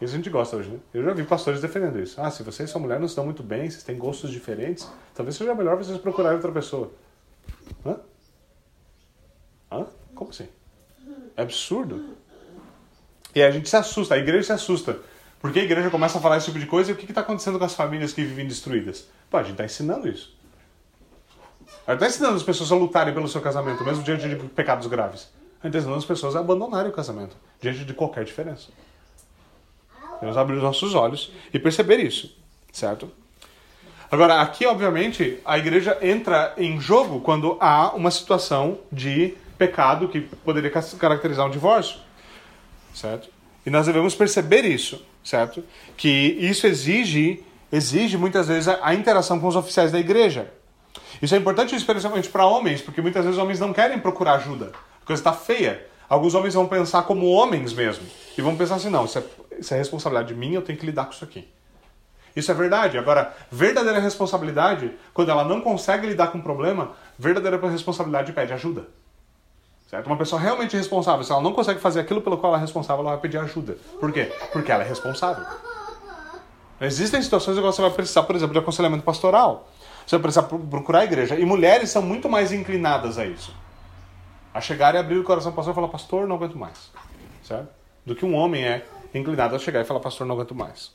[0.00, 0.78] Isso a gente gosta hoje, né?
[0.94, 2.18] Eu já vi pastores defendendo isso.
[2.18, 5.54] Ah, se vocês são mulher, não se muito bem, vocês têm gostos diferentes, talvez seja
[5.54, 6.90] melhor vocês procurarem outra pessoa.
[7.84, 8.00] Hã?
[9.70, 9.86] Hã?
[10.14, 10.48] Como assim?
[11.36, 12.16] É absurdo.
[13.34, 15.09] E a gente se assusta, a igreja se assusta.
[15.40, 17.58] Porque a igreja começa a falar esse tipo de coisa e o que está acontecendo
[17.58, 19.08] com as famílias que vivem destruídas?
[19.30, 20.36] Pô, a gente está ensinando isso.
[21.86, 24.86] A gente está ensinando as pessoas a lutarem pelo seu casamento, mesmo diante de pecados
[24.86, 25.28] graves.
[25.62, 28.68] A gente está ensinando as pessoas a abandonarem o casamento, diante de qualquer diferença.
[30.14, 32.36] Devemos abrir os nossos olhos e perceber isso,
[32.70, 33.10] certo?
[34.10, 40.20] Agora, aqui, obviamente, a igreja entra em jogo quando há uma situação de pecado que
[40.20, 41.98] poderia caracterizar um divórcio,
[42.92, 43.28] certo?
[43.64, 45.62] E nós devemos perceber isso, certo?
[45.96, 50.52] Que isso exige, exige muitas vezes a, a interação com os oficiais da igreja.
[51.20, 54.72] Isso é importante especialmente para homens, porque muitas vezes homens não querem procurar ajuda.
[55.02, 55.86] A coisa está feia.
[56.08, 58.04] Alguns homens vão pensar como homens mesmo.
[58.36, 59.24] E vão pensar assim, não, isso é,
[59.58, 61.46] isso é responsabilidade minha, eu tenho que lidar com isso aqui.
[62.34, 62.96] Isso é verdade.
[62.96, 68.52] Agora, verdadeira responsabilidade, quando ela não consegue lidar com o um problema, verdadeira responsabilidade pede
[68.52, 68.86] ajuda.
[69.90, 70.06] Certo?
[70.06, 73.02] Uma pessoa realmente responsável, se ela não consegue fazer aquilo pelo qual ela é responsável,
[73.02, 73.76] ela vai pedir ajuda.
[73.98, 74.32] Por quê?
[74.52, 75.44] Porque ela é responsável.
[76.80, 79.68] Existem situações em que você vai precisar, por exemplo, de aconselhamento pastoral.
[80.06, 81.34] Você vai precisar procurar a igreja.
[81.34, 83.52] E mulheres são muito mais inclinadas a isso
[84.52, 86.92] a chegar e abrir o coração para o pastor e falar, pastor, não aguento mais.
[87.42, 87.68] Certo?
[88.04, 90.92] Do que um homem é inclinado a chegar e falar, pastor, não aguento mais.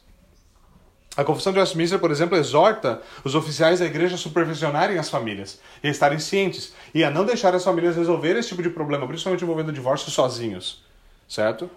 [1.17, 5.59] A Confissão de Westminster, por exemplo, exorta os oficiais da igreja a supervisionarem as famílias
[5.81, 9.07] e a estarem cientes e a não deixar as famílias resolver esse tipo de problema,
[9.07, 10.83] principalmente envolvendo o divórcio, sozinhos.
[11.27, 11.69] Certo?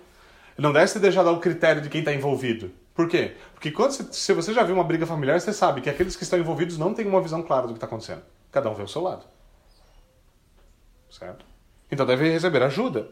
[0.56, 2.72] Não deve ser deixado ao critério de quem está envolvido.
[2.94, 3.36] Por quê?
[3.54, 6.24] Porque quando você, se você já viu uma briga familiar, você sabe que aqueles que
[6.24, 8.22] estão envolvidos não têm uma visão clara do que está acontecendo.
[8.50, 9.24] Cada um vê o seu lado.
[11.08, 11.46] Certo?
[11.90, 13.08] Então deve receber ajuda.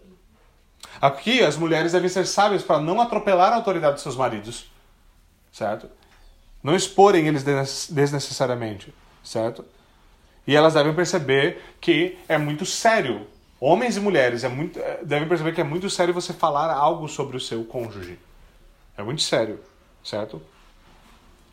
[1.01, 4.71] Aqui as mulheres devem ser sábias para não atropelar a autoridade de seus maridos,
[5.53, 5.89] certo?
[6.67, 7.45] Não exporem eles
[7.89, 8.93] desnecessariamente,
[9.23, 9.65] certo?
[10.45, 13.25] E elas devem perceber que é muito sério.
[13.61, 17.07] Homens e mulheres é muito, é, devem perceber que é muito sério você falar algo
[17.07, 18.19] sobre o seu cônjuge.
[18.99, 19.61] É muito sério,
[20.03, 20.43] certo?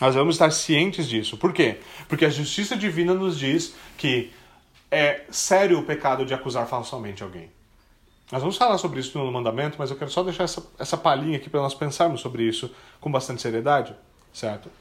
[0.01, 1.37] Nós vamos estar cientes disso.
[1.37, 1.79] Por quê?
[2.09, 4.33] Porque a justiça divina nos diz que
[4.89, 7.51] é sério o pecado de acusar falsamente alguém.
[8.31, 11.37] Nós vamos falar sobre isso no mandamento, mas eu quero só deixar essa, essa palhinha
[11.37, 13.95] aqui para nós pensarmos sobre isso com bastante seriedade,
[14.33, 14.71] certo?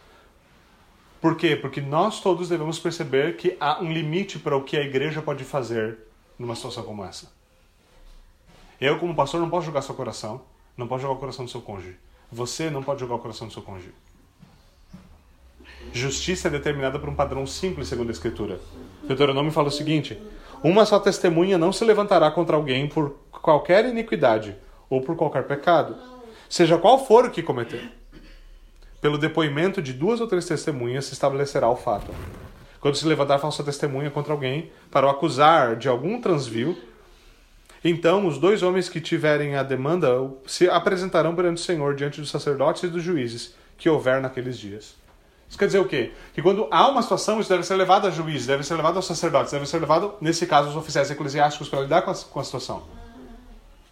[1.22, 1.54] Por quê?
[1.54, 5.44] Porque nós todos devemos perceber que há um limite para o que a igreja pode
[5.44, 5.96] fazer
[6.36, 7.30] numa situação como essa.
[8.80, 10.42] Eu, como pastor, não posso julgar seu coração,
[10.76, 11.96] não posso julgar o coração do seu cônjuge.
[12.32, 13.92] Você não pode julgar o coração do seu cônjuge.
[15.92, 18.60] Justiça é determinada por um padrão simples, segundo a Escritura.
[19.04, 20.20] Deuteronômio fala o seguinte:
[20.60, 24.56] Uma só testemunha não se levantará contra alguém por qualquer iniquidade
[24.90, 25.96] ou por qualquer pecado,
[26.48, 28.01] seja qual for o que cometer.
[29.03, 32.14] Pelo depoimento de duas ou três testemunhas se estabelecerá o fato.
[32.80, 36.78] Quando se levantar falsa testemunha contra alguém para o acusar de algum transvio,
[37.82, 40.09] então os dois homens que tiverem a demanda
[40.46, 44.94] se apresentarão perante o Senhor diante dos sacerdotes e dos juízes que houver naqueles dias.
[45.48, 46.12] Isso quer dizer o quê?
[46.32, 49.07] Que quando há uma situação, isso deve ser levado a juízes, deve ser levado aos
[49.07, 52.44] sacerdotes, deve ser levado, nesse caso, aos oficiais eclesiásticos para lidar com a, com a
[52.44, 52.84] situação.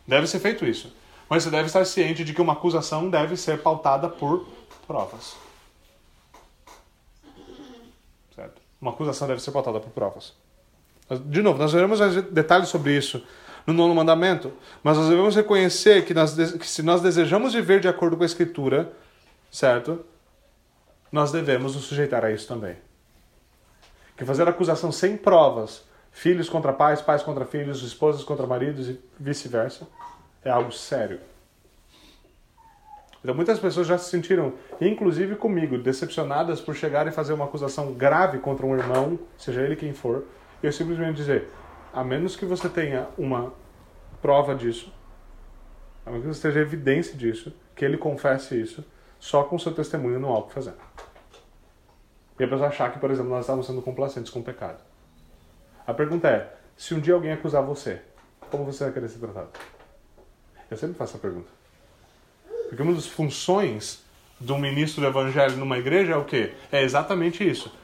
[0.06, 0.94] Deve ser feito isso.
[1.28, 4.46] Mas você deve estar ciente de que uma acusação deve ser pautada por
[4.90, 5.36] provas.
[8.34, 8.60] Certo?
[8.80, 10.32] Uma acusação deve ser pautada por provas.
[11.26, 12.00] De novo, nós veremos
[12.32, 13.24] detalhes sobre isso
[13.64, 17.86] no nono mandamento, mas nós devemos reconhecer que, nós, que se nós desejamos viver de
[17.86, 18.92] acordo com a Escritura,
[19.48, 20.04] certo?
[21.12, 22.76] nós devemos nos sujeitar a isso também.
[24.16, 29.00] Que fazer acusação sem provas, filhos contra pais, pais contra filhos, esposas contra maridos e
[29.20, 29.86] vice-versa,
[30.44, 31.20] é algo sério.
[33.22, 37.92] Então muitas pessoas já se sentiram, inclusive comigo, decepcionadas por chegar e fazer uma acusação
[37.92, 40.24] grave contra um irmão, seja ele quem for,
[40.62, 41.48] e eu simplesmente dizer,
[41.92, 43.52] a menos que você tenha uma
[44.22, 44.92] prova disso,
[46.06, 48.84] a menos que você tenha evidência disso, que ele confesse isso,
[49.18, 50.74] só com seu testemunho não há o que fazer.
[52.38, 54.82] E a pessoa achar que, por exemplo, nós estamos sendo complacentes com o pecado.
[55.86, 58.00] A pergunta é: se um dia alguém acusar você,
[58.50, 59.50] como você vai querer ser tratado?
[60.70, 61.59] Eu sempre faço essa pergunta.
[62.70, 64.00] Porque uma das funções
[64.48, 66.52] um ministro do evangelho numa igreja é o quê?
[66.70, 67.74] É exatamente isso.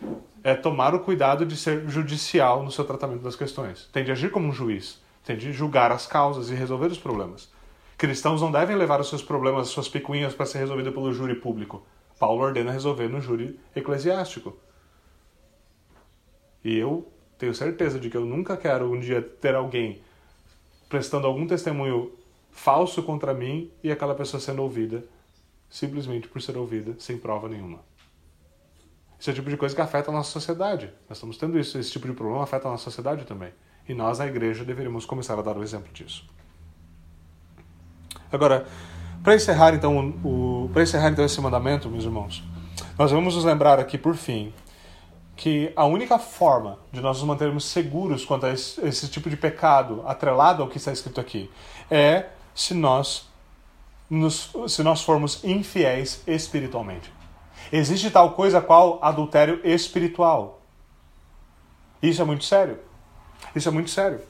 [0.44, 3.88] É tomar o cuidado de ser judicial no seu tratamento das questões.
[3.92, 5.02] Tem de agir como um juiz.
[5.24, 7.50] Tem de julgar as causas e resolver os problemas.
[7.98, 11.34] Cristãos não devem levar os seus problemas, as suas picuinhas para ser resolvidas pelo júri
[11.34, 11.84] público.
[12.16, 14.56] Paulo ordena resolver no júri eclesiástico.
[16.64, 20.00] E eu tenho certeza de que eu nunca quero um dia ter alguém
[20.88, 22.12] prestando algum testemunho
[22.56, 25.04] falso contra mim e aquela pessoa sendo ouvida
[25.68, 27.80] simplesmente por ser ouvida sem prova nenhuma.
[29.20, 30.90] Esse é o tipo de coisa que afeta a nossa sociedade.
[31.08, 33.50] Nós estamos tendo isso, esse tipo de problema afeta a nossa sociedade também.
[33.86, 36.26] E nós, na igreja, deveríamos começar a dar o exemplo disso.
[38.32, 38.66] Agora,
[39.22, 42.42] para encerrar então o, para encerrar então esse mandamento, meus irmãos,
[42.98, 44.52] nós vamos nos lembrar aqui por fim
[45.36, 49.36] que a única forma de nós nos mantermos seguros quanto a esse, esse tipo de
[49.36, 51.50] pecado atrelado ao que está escrito aqui
[51.90, 53.28] é se nós
[54.08, 57.12] nos, se nós formos infiéis espiritualmente.
[57.70, 60.62] Existe tal coisa qual adultério espiritual.
[62.02, 62.78] Isso é muito sério.
[63.54, 64.20] Isso é muito sério.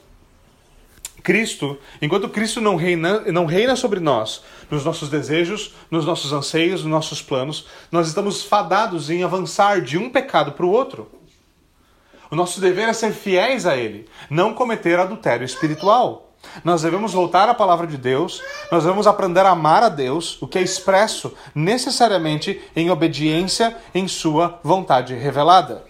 [1.22, 6.82] Cristo, enquanto Cristo não reina, não reina sobre nós, nos nossos desejos, nos nossos anseios,
[6.82, 11.10] nos nossos planos, nós estamos fadados em avançar de um pecado para o outro.
[12.30, 16.25] O nosso dever é ser fiéis a Ele, não cometer adultério espiritual.
[16.64, 20.46] Nós devemos voltar à palavra de Deus, nós devemos aprender a amar a Deus, o
[20.46, 25.84] que é expresso necessariamente em obediência em Sua vontade revelada.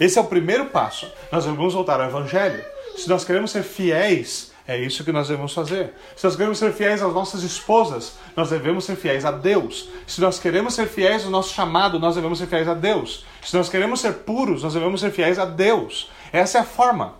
[0.00, 1.10] Esse é o primeiro passo.
[1.30, 2.64] Nós devemos voltar ao Evangelho.
[2.96, 5.94] Se nós queremos ser fiéis é isso que nós devemos fazer.
[6.14, 9.88] Se nós queremos ser fiéis às nossas esposas, nós devemos ser fiéis a Deus.
[10.06, 13.24] Se nós queremos ser fiéis ao nosso chamado, nós devemos ser fiéis a Deus.
[13.42, 16.10] Se nós queremos ser puros, nós devemos ser fiéis a Deus.
[16.30, 17.14] Essa é a forma.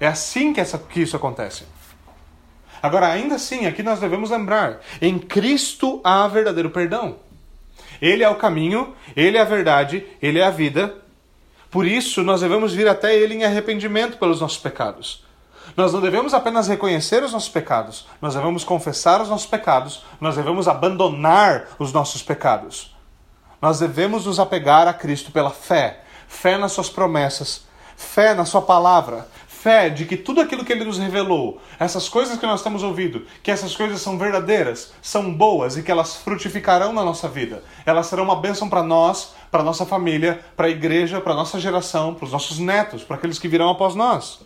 [0.00, 1.64] É assim que, essa, que isso acontece.
[2.82, 7.16] Agora, ainda assim, aqui nós devemos lembrar: em Cristo há verdadeiro perdão.
[8.00, 10.94] Ele é o caminho, ele é a verdade, ele é a vida.
[11.70, 15.24] Por isso, nós devemos vir até ele em arrependimento pelos nossos pecados.
[15.76, 20.36] Nós não devemos apenas reconhecer os nossos pecados, nós devemos confessar os nossos pecados, nós
[20.36, 22.94] devemos abandonar os nossos pecados.
[23.60, 27.64] Nós devemos nos apegar a Cristo pela fé, fé nas suas promessas,
[27.96, 29.26] fé na sua palavra,
[29.64, 33.26] fé de que tudo aquilo que ele nos revelou, essas coisas que nós temos ouvido,
[33.42, 37.64] que essas coisas são verdadeiras, são boas e que elas frutificarão na nossa vida.
[37.86, 42.14] Elas serão uma bênção para nós, para nossa família, para a igreja, para nossa geração,
[42.14, 44.40] para os nossos netos, para aqueles que virão após nós.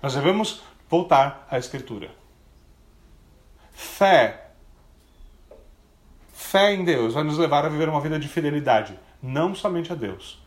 [0.00, 2.14] Nós devemos voltar à Escritura.
[3.72, 4.50] Fé.
[6.32, 9.96] Fé em Deus vai nos levar a viver uma vida de fidelidade, não somente a
[9.96, 10.45] Deus,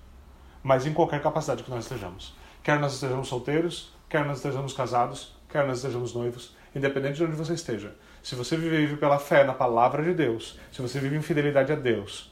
[0.69, 2.35] mas em qualquer capacidade que nós estejamos.
[2.61, 7.35] Quer nós estejamos solteiros, quer nós estejamos casados, quer nós estejamos noivos, independente de onde
[7.35, 7.95] você esteja.
[8.21, 11.75] Se você vive pela fé na palavra de Deus, se você vive em fidelidade a
[11.75, 12.31] Deus,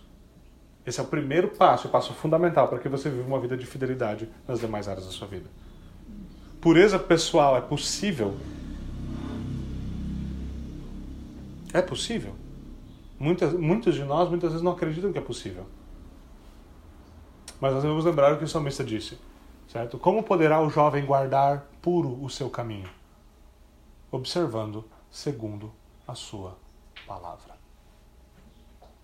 [0.85, 3.65] esse é o primeiro passo, o passo fundamental para que você viva uma vida de
[3.65, 5.49] fidelidade nas demais áreas da sua vida.
[6.61, 8.38] Pureza pessoal é possível?
[11.73, 12.35] É possível.
[13.18, 15.65] Muitas, muitos de nós muitas vezes não acreditam que é possível.
[17.60, 19.18] Mas nós devemos lembrar o que o salmista disse,
[19.68, 19.98] certo?
[19.98, 22.90] Como poderá o jovem guardar puro o seu caminho?
[24.12, 25.74] Observando segundo
[26.08, 26.58] a sua
[27.06, 27.56] palavra.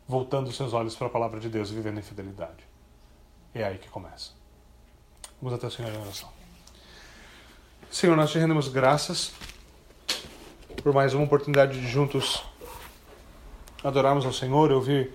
[0.07, 2.63] Voltando seus olhos para a palavra de Deus e vivendo em fidelidade.
[3.53, 4.31] É aí que começa.
[5.41, 6.29] Vamos até o Senhor em oração.
[7.89, 9.33] Senhor, nós te rendemos graças
[10.81, 12.43] por mais uma oportunidade de juntos
[13.83, 15.13] adorarmos ao Senhor, ouvir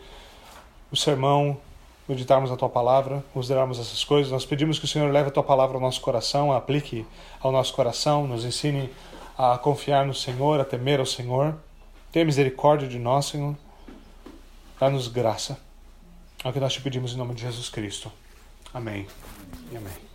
[0.91, 1.61] o sermão,
[2.09, 4.33] meditarmos a tua palavra, considerarmos essas coisas.
[4.33, 7.07] Nós pedimos que o Senhor leve a tua palavra ao nosso coração, aplique
[7.41, 8.91] ao nosso coração, nos ensine
[9.37, 11.55] a confiar no Senhor, a temer ao Senhor.
[12.11, 13.55] Tenha misericórdia de nós, Senhor.
[14.81, 15.59] Dá-nos graça.
[16.43, 18.11] É o que nós te pedimos em nome de Jesus Cristo.
[18.73, 19.07] Amém
[19.71, 20.08] e amém.